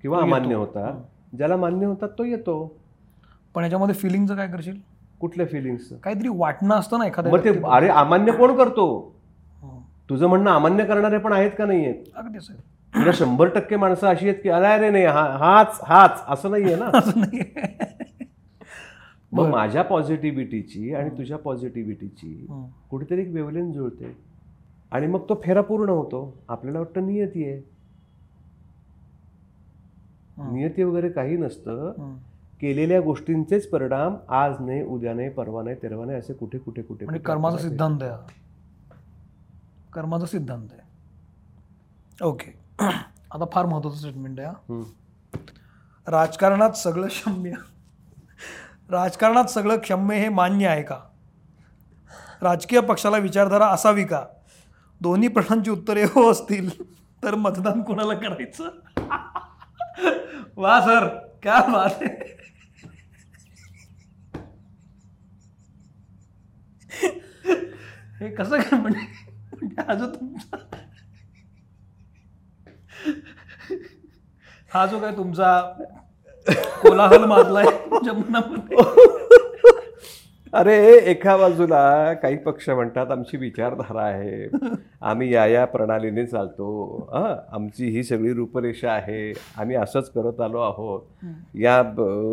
[0.01, 0.19] किंवा.
[0.21, 2.55] अमान्य होतात ज्याला मान्य होतात तो येतो
[3.55, 4.77] पण याच्यामध्ये फिलिंगचं काय करशील
[5.21, 7.49] कुठल्या फिलिंग्स काहीतरी वाटणं असतं ना एखाद्या मग ते.
[7.67, 8.87] अरे अमान्य कोण करतो.
[10.09, 12.53] तुझं म्हणणं अमान्य करणारे पण आहेत का नाही आहेत अगदी सर
[12.93, 16.75] तुला शंभर टक्के माणसं अशी आहेत की अरे अरे नाही हा हाच हाच असं नाहीये
[16.75, 17.39] ना असं नाही
[19.35, 22.45] मग माझ्या पॉझिटिव्हिटीची आणि तुझ्या पॉझिटिव्हिटीची.
[22.89, 24.17] कुठेतरी एक वेवलेन जुळते.
[24.91, 26.37] आणि मग तो फेरा पूर्ण होतो.
[26.49, 27.61] आपल्याला वाटतं नियती आहे.
[30.51, 31.91] नियती वगैरे काही नसतं.
[32.61, 37.05] केलेल्या गोष्टींचेच परिणाम आज नाही उद्या नाही परवा नाही तेरवा नाही असे कुठे कुठे कुठे
[37.05, 38.11] म्हणजे कर्माचा सिद्धांत आहे.
[39.93, 40.81] कर्माचा सिद्धांत आहे.
[42.25, 42.51] ओके.
[43.31, 44.83] आता फार महत्वाचं स्टेटमेंट आहे.
[46.07, 47.51] राजकारणात सगळं क्षम्य
[48.89, 50.99] राजकारणात सगळं क्षम्य हे मान्य आहे का?
[52.41, 54.23] राजकीय पक्षाला विचारधारा असावी का?
[55.01, 56.69] दोन्ही प्रश्नांची उत्तरे हो असतील
[57.23, 58.69] तर मतदान कोणाला करायचं?
[60.57, 61.07] वा सर
[61.43, 62.33] क्या बात आहे.
[68.21, 70.57] हे कसं काय म्हणजे अजून तुमचा
[74.71, 75.49] हा जो काय तुमचा
[76.51, 77.65] कोलाहल माजलाय
[80.53, 84.45] अरे एका बाजूला काही पक्ष म्हणतात आमची विचारधारा आहे.
[85.01, 86.97] आम्ही या या प्रणालीने चालतो.
[87.13, 89.33] हं, आमची ही सगळी रूपरेषा आहे.
[89.57, 91.01] आम्ही असंच करत आलो आहोत.
[91.55, 91.81] या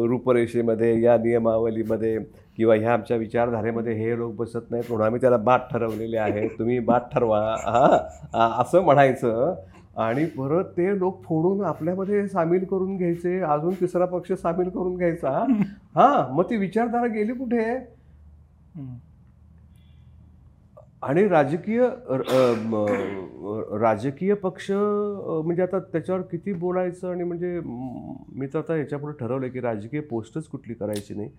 [0.09, 2.19] रूपरेषेमध्ये या नियमावलीमध्ये
[2.57, 6.49] किंवा ह्या आमच्या विचारधारेमध्ये हे लोक बसत नाहीत म्हणून आम्ही त्याला बाद ठरवलेले आहे.
[6.49, 7.41] तुम्ही बाद ठरवा.
[7.41, 9.55] हा असं म्हणायचं.
[9.97, 15.31] आणि परत ते लोक फोडून आपल्यामध्ये सामील करून घ्यायचे अजून तिसरा पक्ष सामील करून घ्यायचा.
[15.95, 17.65] हा मग ती विचारधारा गेली कुठे.
[21.03, 21.89] आणि राजकीय
[23.81, 29.49] राजकीय पक्ष म्हणजे आता त्याच्यावर किती बोलायचं आणि म्हणजे म, मी तर आता याच्यापुढे ठरवलं
[29.49, 31.31] की राजकीय पोस्टच कुठली करायची नाही.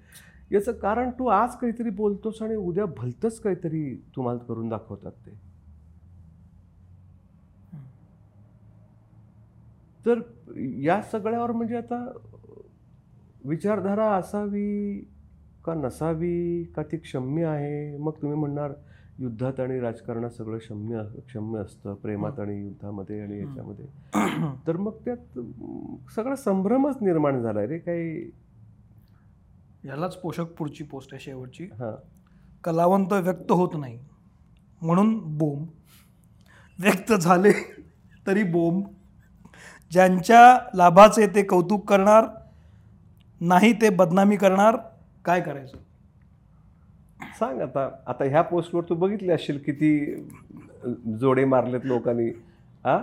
[0.52, 5.53] याचं कारण तू आज काहीतरी बोलतोस आणि उद्या भलतंच काहीतरी तुम्हाला करून दाखवतात ते.
[10.06, 10.20] तर
[10.82, 12.18] या सगळ्यावर म्हणजे आता
[13.46, 15.00] विचारधारा असावी
[15.66, 17.98] का नसावी का ती क्षम्य आहे?
[17.98, 18.72] मग तुम्ही म्हणणार
[19.20, 23.86] युद्धात आणि राजकारणात सगळं क्षम्य क्षम्य असतं प्रेमात आणि युद्धामध्ये आणि याच्यामध्ये.
[24.68, 25.40] तर मग त्यात
[26.16, 28.32] सगळा संभ्रमच निर्माण झालाय रे काही.
[29.86, 31.64] यालाच पोषक पुढची पोस्ट आहे शेवटची.
[31.64, 31.96] हां.
[32.64, 34.00] कलावंत व्यक्त होत नाही.
[34.82, 35.68] म्हणून बोंब.
[36.80, 37.54] व्यक्त झाले
[38.28, 38.86] तरी बोंब.
[39.94, 42.26] ज्यांच्या लाभाचे ते कौतुक करणार
[43.42, 44.76] नाही ते बदनामी करणार
[45.26, 45.78] काय करायचं?
[47.40, 49.90] सांग आता आता ह्या पोस्टवर तू बघितली असशील किती
[51.20, 52.30] जोडे मारलेत लोकांनी
[52.86, 52.98] हा?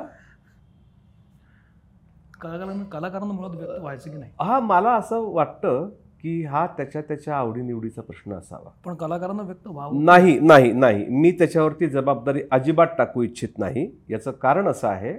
[2.40, 4.30] कलाकारांना कलाकारांना मुळात व्यक्त व्हायचं की नाही?
[4.40, 5.88] हा मला असं वाटतं
[6.22, 8.70] की हा त्याच्या त्याच्या आवडीनिवडीचा प्रश्न असावा.
[8.84, 10.04] पण कलाकारांना व्यक्त व्हावं?
[10.04, 11.04] नाही नाही नाही.
[11.10, 13.90] मी त्याच्यावरती जबाबदारी अजिबात टाकू इच्छित नाही.
[14.10, 15.12] याचं कारण असं आहे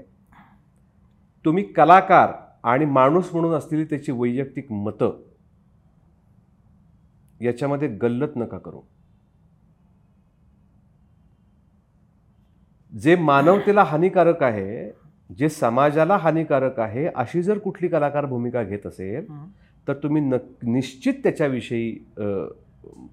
[1.46, 2.32] तुम्ही कलाकार
[2.64, 5.22] आणि माणूस म्हणून असलेली त्याची वैयक्तिक मतं
[7.42, 8.82] याच्यामध्ये गल्लत नका करू
[13.02, 14.92] जे मानवतेला हानिकारक आहे
[15.38, 19.26] जे समाजाला हानिकारक आहे अशी जर कुठली कलाकार भूमिका घेत असेल.
[19.88, 20.34] तर तुम्ही न
[20.64, 22.14] निश्चित त्याच्याविषयी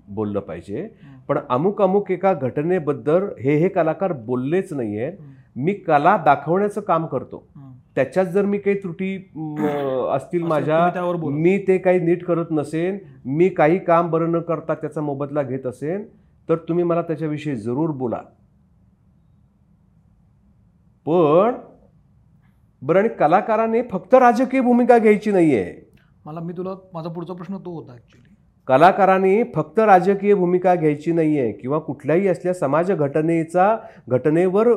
[0.09, 0.89] बोललं पाहिजे.
[1.29, 5.63] पण अमुक अमुक एका घटनेबद्दल हे हे कलाकार बोललेच नाहीये हम्म.
[5.63, 7.47] मी कला दाखवण्याचं काम करतो.
[7.99, 9.17] त्याच्यात जर मी काही त्रुटी
[10.13, 10.91] असतील असं माझ्या.
[11.25, 15.67] मी ते काही नीट करत नसेन मी काही काम बरं न करता त्याचा मोबदला घेत
[15.67, 16.05] असेन
[16.49, 18.21] तर तुम्ही मला त्याच्याविषयी जरूर बोला.
[21.07, 21.55] पण
[22.83, 25.75] बरं आणि कलाकाराने फक्त राजकीय भूमिका घ्यायची नाहीये.
[26.25, 28.35] मला मी तुला माझा पुढचा प्रश्न तो होता ऍक्च्युली
[28.69, 33.77] कलाकारांनी फक्त राजकीय भूमिका घ्यायची नाहीये किंवा कुठल्याही असल्या समाज घटनेचा
[34.09, 34.69] घटनेवर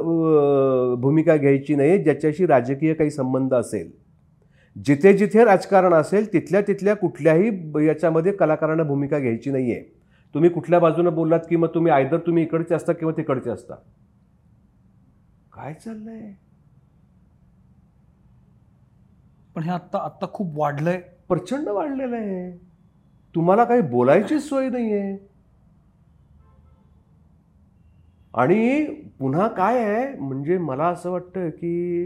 [1.02, 3.92] भूमिका घ्यायची नाही ज्याच्याशी राजकीय काही संबंध असेल.
[4.86, 7.48] जिथे जिथे राजकारण असेल तिथल्या तिथल्या कुठल्याही
[7.88, 9.82] याच्यामध्ये कलाकारांना भूमिका घ्यायची नाहीये.
[10.34, 13.76] तुम्ही कुठल्या बाजूने बोललात की मग तुम्ही आयदर तुम्ही इकडचे असता किंवा तिकडचे असता?
[15.54, 16.34] काय चाललंय?
[19.56, 21.02] पण हे आत्ता आत्ता खूप वाढलंय.
[21.30, 22.71] प्रचंड वाढलेलं आहे.
[23.36, 25.32] तुम्हाला काही बोलायची सोय नाहीये.
[28.34, 28.86] आणि
[29.20, 30.18] पुन्हा काय आहे?
[30.18, 32.06] म्हणजे मला असं वाटतं की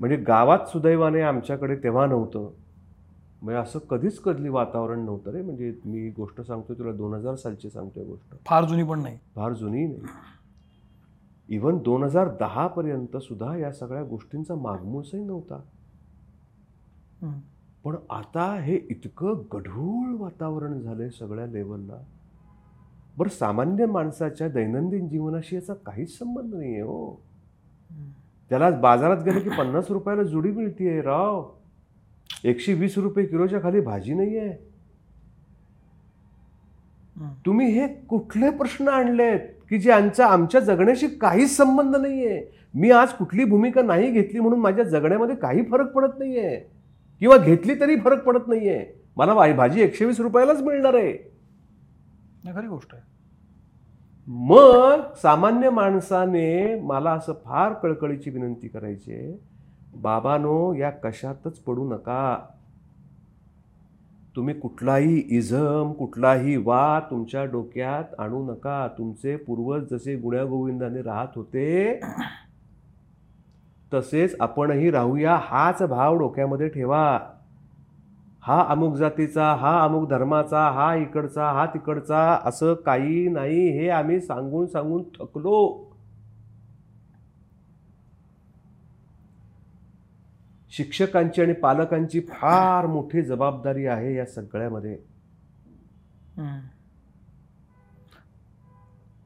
[0.00, 2.50] म्हणजे गावात सुदैवाने आमच्याकडे तेव्हा नव्हतं.
[3.42, 5.42] म्हणजे असं कधीच कधली वातावरण नव्हतं रे.
[5.42, 8.34] म्हणजे मी गोष्ट सांगतोय तुला दोन हजार सालची सांगतोय गोष्ट.
[8.46, 9.18] फार जुनी पण नाही.
[9.36, 10.00] फार जुनी नाही.
[11.48, 15.60] इवन दोन हजार दहापर्यंत सुद्धा या सगळ्या गोष्टींचा मागमूसही नव्हता.
[17.86, 21.96] पण आता हे इतकं गढूळ वातावरण झालंय सगळ्या लेवलला.
[23.16, 27.22] बरं सामान्य माणसाच्या दैनंदिन जीवनाशी याचा काहीच संबंध नाही आहे हो.
[28.50, 31.50] त्याला बाजारात गेलं की पन्नास रुपयाला जुडी मिळतीये राव.
[32.44, 34.52] एकशे वीस रुपये किलोच्या खाली भाजी नाही आहे.
[37.46, 42.50] तुम्ही हे कुठले प्रश्न आणलेत की जे आमच्या आमच्या जगण्याशी काहीच संबंध नाहीये?
[42.74, 46.75] मी आज कुठली भूमिका नाही घेतली म्हणून माझ्या जगण्यामध्ये काही फरक पडत नाहीये.
[47.20, 48.86] किंवा घेतली तरी फरक पडत नाहीये.
[49.16, 51.32] मला भा- भाजी एकशे वीस रुपयालाच मिळणार आहे.
[52.44, 53.02] नाही खरी गोष्ट आहे.
[54.26, 59.40] मग सामान्य माणसाने मला असं फार कळकळीची विनंती करायची आहे
[59.96, 62.38] बाबानो या कशातच पडू नका.
[64.36, 68.88] तुम्ही कुठलाही इझम कुठलाही वाद तुमच्या डोक्यात आणू नका.
[68.98, 72.00] तुमचे पूर्वज जसे गुण्यागोविंदाने राहत होते
[73.94, 77.18] तसेच आपणही राहूया हाच भाव डोक्यामध्ये ठेवा.
[78.40, 84.20] हा अमुक जातीचा हा अमुक धर्माचा हा इकडचा हा तिकडचा असं काही नाही हे आम्ही
[84.20, 85.82] सांगून सांगून थकलो.
[90.70, 94.96] शिक्षकांची आणि पालकांची फार मोठी जबाबदारी आहे या सगळ्यामध्ये.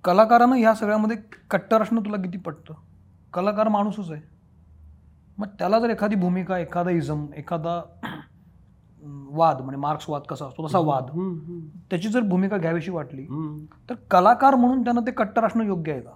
[0.05, 1.17] कलाकारानं ह्या सगळ्यामध्ये
[1.51, 2.75] कट्टर असणं तुला किती पटतं?
[3.33, 4.30] कलाकार माणूसच आहे.
[5.41, 7.81] मग त्याला जर एखादी भूमिका एखादा इझम एखादा
[9.33, 11.07] वाद म्हणजे मार्क्स वाद कसा असतो तसा वाद
[11.91, 13.25] त्याची जर भूमिका घ्यावीशी वाटली.
[13.91, 16.11] तर कलाकार म्हणून त्यानं ते कट्टर असणं योग्य आहे का.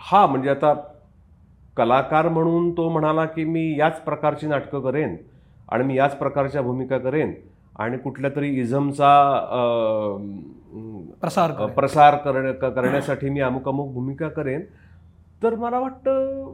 [0.00, 0.72] हा म्हणजे आता
[1.76, 5.16] कलाकार म्हणून तो म्हणाला की मी याच प्रकारची नाटकं करेन
[5.68, 7.32] आणि मी याच प्रकारच्या भूमिका करेन
[7.78, 9.12] आणि कुठल्या तरी इझमचा
[11.20, 11.52] प्रसार.
[11.66, 14.62] प्रसार करण्यासाठी मी अमुक अमुक भूमिका करेन
[15.42, 16.52] तर मला वाटतं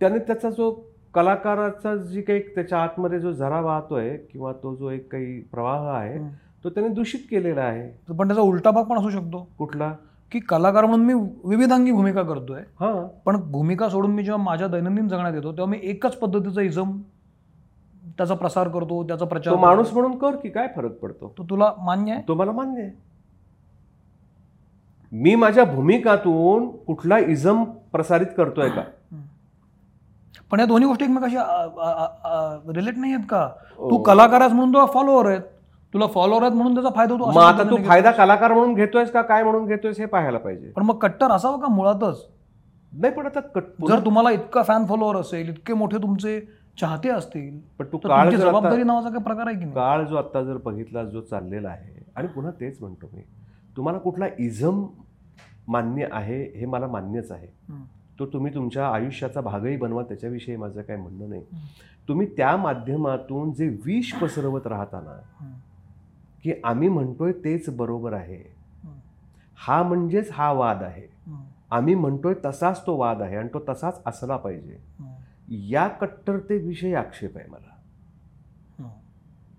[0.00, 5.12] त्याने त्याचा जो कलाकाराचा जी काही त्याच्या आतमध्ये जो झरा वाहतोय किंवा तो जो एक
[5.12, 6.18] काही प्रवाह आहे.
[6.64, 8.14] तो त्याने दूषित केलेला आहे.
[8.14, 9.48] पण त्याचा उलटा भाग पण असू शकतो.
[9.58, 9.94] कुठला?
[10.32, 11.14] की कलाकार म्हणून मी
[11.44, 12.60] विविधांगी भूमिका करतोय.
[12.60, 13.08] हा.
[13.24, 17.00] पण भूमिका सोडून मी जेव्हा माझ्या दैनंदिन जगण्यात येतो तेव्हा मी एकच पद्धतीचा इझम
[18.18, 19.56] त्याचा प्रसार करतो त्याचा प्रचार.
[19.56, 21.34] माणूस म्हणून कर की काय फरक पडतो?
[21.38, 22.22] तो तुला मान्य आहे.
[22.28, 23.03] तो मला मान्य आहे.
[25.14, 27.62] मी माझ्या भूमिकातून कुठला इझम
[27.92, 28.82] प्रसारित करतोय का?
[30.50, 31.36] पण या दोन्ही गोष्टी एकमेकाशी
[32.74, 33.46] रिलेट नाही आहेत का?
[33.78, 34.02] तू हो.
[34.02, 35.40] कलाकार आहेस म्हणून तुला फॉलोअर आहेत
[35.94, 37.76] तुला फॉलोअर आहेत म्हणून त्याचा फायदा होतो आता तू.
[37.86, 40.70] फायदा कलाकार म्हणून घेतोयस का काय म्हणून घेतोयस हे पाहायला पाहिजे.
[40.70, 42.24] पण मग कट्टर असावं का मुळातच?
[42.92, 46.40] नाही पण आता कट जर तुम्हाला इतका फॅन फॉलोअर असेल इतके मोठे तुमचे
[46.80, 50.56] चाहते असतील पण तू काळ जबाबदारी नावाचा काही प्रकार आहे की काळ जो आता जर
[50.64, 53.22] बघितला जो चाललेला आहे आणि पुन्हा तेच म्हणतो मी
[53.76, 54.84] तुम्हाला कुठला इझम
[55.68, 57.46] मान्य आहे हे मला मान्यच आहे.
[58.18, 61.42] तो तुम्ही तुमच्या आयुष्याचा भागही बनवा त्याच्याविषयी माझं काही म्हणणं नाही.
[62.08, 65.18] तुम्ही त्या माध्यमातून जे विष पसरवत राहताना.
[66.42, 68.54] की आम्ही म्हणतोय तेच बरोबर आहे.
[69.56, 71.02] हा म्हणजेच हा वाद आहे.
[71.70, 74.78] आम्ही म्हणतोय तसाच तो वाद आहे आणि तो तसाच असला पाहिजे.
[75.48, 77.70] या कट्टरतेविषयी आक्षेप आहे मला.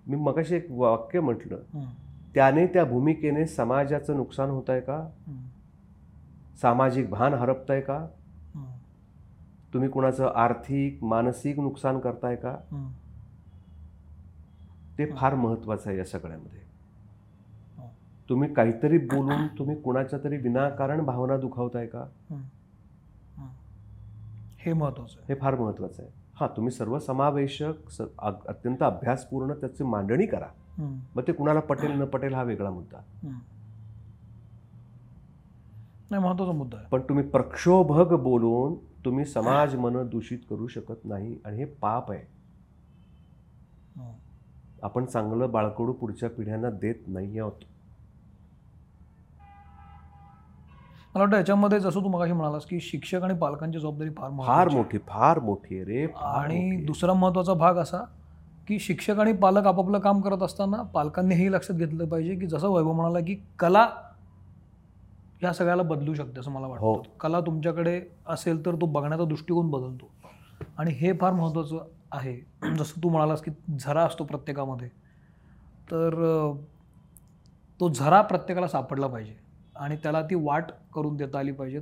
[0.08, 1.58] मी मगाशी एक वाक्य म्हटलं.
[2.36, 5.10] त्याने त्या भूमिकेने समाजाचं नुकसान होत आहे का.
[6.62, 8.06] सामाजिक भान हरपताय का?
[9.74, 12.56] तुम्ही कुणाचं आर्थिक मानसिक नुकसान करताय का?
[14.98, 16.60] ते फार महत्वाचं आहे या सगळ्यामध्ये.
[17.78, 17.88] हो.
[18.30, 22.00] तुम्ही काहीतरी बोलून तुम्ही कुणाच्या तरी विनाकारण भावना दुखावताय का.
[24.58, 24.74] हे.
[24.74, 26.12] महत्वाचं हे फार महत्वाचं आहे.
[26.36, 30.48] हां तुम्ही सर्वसमावेशक स अग- अत्यंत अभ्यासपूर्ण त्याची मांडणी करा.
[31.16, 32.98] मग ते कुणाला पटेल न पटेल हा वेगळा मुद्दा.
[36.12, 38.76] नाही महत्त्वाचा मुद्दा आहे पण तुम्ही प्रक्षोभक बोलून
[39.06, 42.20] तुम्ही समाज मन दूषित करू शकत नाही आणि हे पाप आहे
[43.96, 44.12] हम्म.
[44.84, 47.64] आपण चांगलं बाळकडू पुढच्या पिढ्यांना देत नाही आहोत
[51.16, 54.76] मला वाटतं याच्यामध्ये जसं तू मगाशी म्हणालास की शिक्षक आणि पालकांची जबाबदारी फार फार महत्त्वाची.
[54.76, 56.84] मोठी फार मोठी रे आणि.
[56.86, 58.04] दुसरा महत्त्वाचा भाग असा
[58.68, 62.70] की शिक्षक आणि पालक आपापलं काम करत असताना पालकांनी हेही लक्षात घेतलं पाहिजे की जसं
[62.70, 63.88] वैभव म्हणाला की कला
[65.44, 66.94] या सगळ्याला बदलू शकते असं मला हो.
[66.94, 67.18] वाटतं.
[67.18, 70.10] कला तुमच्याकडे असेल तर तो बघण्याचा दृष्टिकोन बदलतो.
[70.78, 71.78] आणि हे फार महत्त्वाचं
[72.12, 72.38] आहे.
[72.78, 74.88] जसं तू म्हणालास की झरा असतो प्रत्येकामध्ये.
[75.92, 76.58] तर अं,
[77.80, 79.36] तो झरा प्रत्येकाला सापडला पाहिजे.
[79.76, 80.66] आणि त्याला ती वाट
[80.96, 81.80] करून देता आली पाहिजे.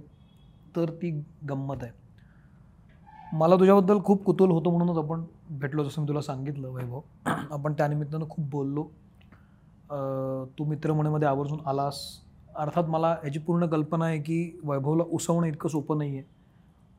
[0.75, 1.91] तर ती गंमत आहे.
[3.33, 7.01] मला तुझ्याबद्दल खूप कुतूहल होतं म्हणूनच आपण भेटलो जसं मी तुला सांगितलं वैभव.
[7.25, 8.83] आपण त्यानिमित्तानं खूप बोललो.
[9.89, 12.22] अं, तू मित्रमणीमध्ये आवर्जून आलास.
[12.55, 16.21] अर्थात मला याची पूर्ण कल्पना आहे की वैभवला उसवणं इतकं सोपं नाही आहे.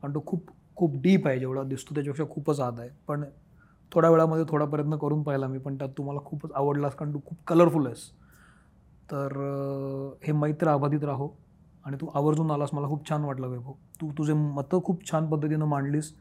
[0.03, 2.89] कारण तो खूप खूप डीप आहे जेवढा दिसतो त्याच्यापेक्षा खूपच आत आहे.
[3.07, 3.23] पण
[3.91, 7.19] थोड्या वेळामध्ये थोडा प्रयत्न करून पाहिला मी पण त्यात तू मला खूपच आवडलास कारण तू
[7.25, 8.09] खूप कलरफुल आहेस.
[9.11, 9.33] तर
[10.23, 11.29] हे मैत्र आबाधित राहो
[11.85, 12.69] आणि तू आवर्जून आलास.
[12.73, 13.73] मला खूप छान वाटलं वैभव.
[14.01, 16.13] तू तुझे मतं खूप छान पद्धतीनं मांडलीस.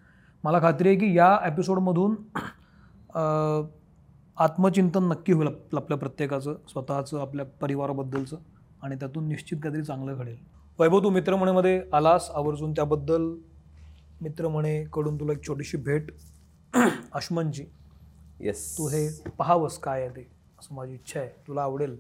[0.45, 2.17] मला खात्री आहे की या एपिसोडमधून
[4.37, 8.37] आत्मचिंतन नक्की होईल आपलं आपल्या प्रत्येकाचं स्वतःचं आपल्या परिवाराबद्दलचं.
[8.85, 10.37] आणि त्यातून निश्चित काहीतरी चांगलं घडेल.
[10.79, 12.73] वैभव तू मित्रमणेमध्ये आलास आवर्जून.
[12.73, 13.23] त्याबद्दल
[14.21, 16.11] मित्रमणेकडून तुला एक छोटीशी भेट.
[17.13, 17.65] अश्मनची
[18.41, 19.09] येस तू हे
[19.39, 20.27] पाहावंस काय आहे ते?
[20.61, 21.29] असं माझी इच्छा आहे.
[21.49, 21.97] तुला आवडेल?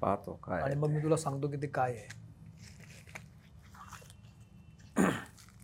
[0.00, 2.08] पाहतो काय आणि मग मी तुला सांगतो की ते काय आहे.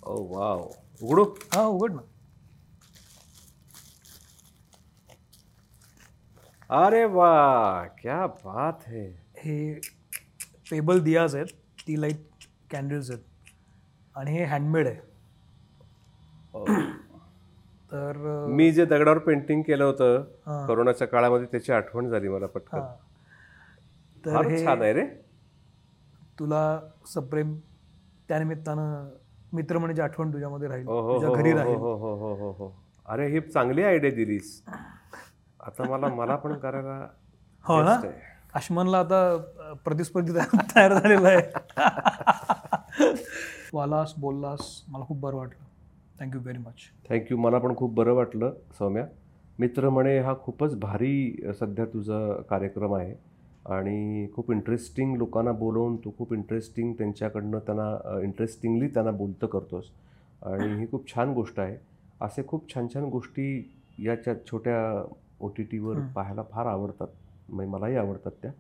[0.03, 0.69] ओ वाव
[1.03, 1.25] उघडू?
[1.55, 2.01] हा उघड ना.
[6.71, 9.07] अरे वा क्या बात है.
[9.39, 9.81] हे
[10.71, 11.47] पेबल दियाज आहेत
[11.87, 13.23] ती लाइट कॅन्डल्स आहेत.
[14.17, 14.97] आणि हे हँडमेड आहे.
[17.93, 20.67] तर अं, मी जे दगडावर पेंटिंग केलं होतं हा.
[20.67, 22.79] कोरोनाच्या काळामध्ये त्याची आठवण झाली मला पटकन.
[22.79, 22.95] हा.
[24.25, 25.05] तर फार हे छान आहे रे.
[26.39, 27.59] तुला सप्रेम
[28.29, 29.09] त्यानिमित्तानं
[29.53, 31.77] मित्रमणीची आठवण तुझ्यामध्ये राहील हो हो तुझ्या हो घरी हो राहील.
[31.77, 32.73] हो हो हो हो हो.
[33.07, 34.63] अरे ही चांगली आयडिया दिलीस.
[35.61, 37.09] आता मला मला पण करायला
[37.65, 37.95] हो ना?
[37.95, 38.32] best आहे.
[38.55, 41.41] आश्मनला आता प्रतिस्पर्धी तयार तयार झालेला आहे.
[43.73, 45.65] तू आलास बोललास मला खूप बरं वाटलं.
[46.21, 49.05] थँक्यू व्हेरी मच थँक्यू मला पण खूप बरं वाटलं सौम्या.
[49.59, 53.15] मित्र म्हणे हा खूपच भारी सध्या तुझा कार्यक्रम आहे.
[53.67, 59.85] आणि खूप इंटरेस्टिंग लोकांना बोलवून तू खूप इंटरेस्टिंग त्यांच्याकडनं त्यांना इंटरेस्टिंगली त्यांना बोलतं करतोस.
[60.43, 61.77] आणि ही खूप छान गोष्ट आहे.
[62.21, 63.47] असे खूप छान छान गोष्टी
[63.99, 64.79] याच्या छोट्या
[65.41, 65.99] ओ टी टीवर.
[66.15, 67.09] पाहायला फार आवडतात.
[67.53, 68.51] म्हणजे मलाही आवडतात त्या.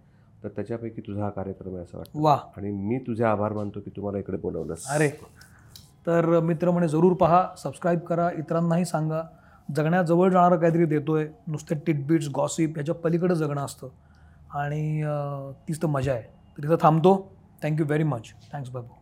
[0.45, 2.22] तर त्याच्यापैकी तुझा हा कार्यक्रम आहे असं वाटतं.
[2.22, 2.38] वा.
[2.57, 4.86] आणि मी तुझे आभार मानतो की तुम्हाला इकडे बोलवलंस.
[4.88, 5.11] अरे.
[6.07, 9.22] तर मित्र म्हणे जरूर पहा सबस्क्राईब करा इतरांनाही सांगा.
[9.76, 11.28] जगण्याजवळ जाणारं काहीतरी देतोय.
[11.47, 13.88] नुसते टिटबिट्स गॉसिप ह्याच्या पलीकडे जगणं असतं.
[14.55, 15.05] आणि
[15.68, 16.22] तीच तर मजा आहे.
[16.22, 17.36] तर इथं थांबतो.
[17.62, 18.22] Thank you very much
[18.53, 19.02] thanks Babu.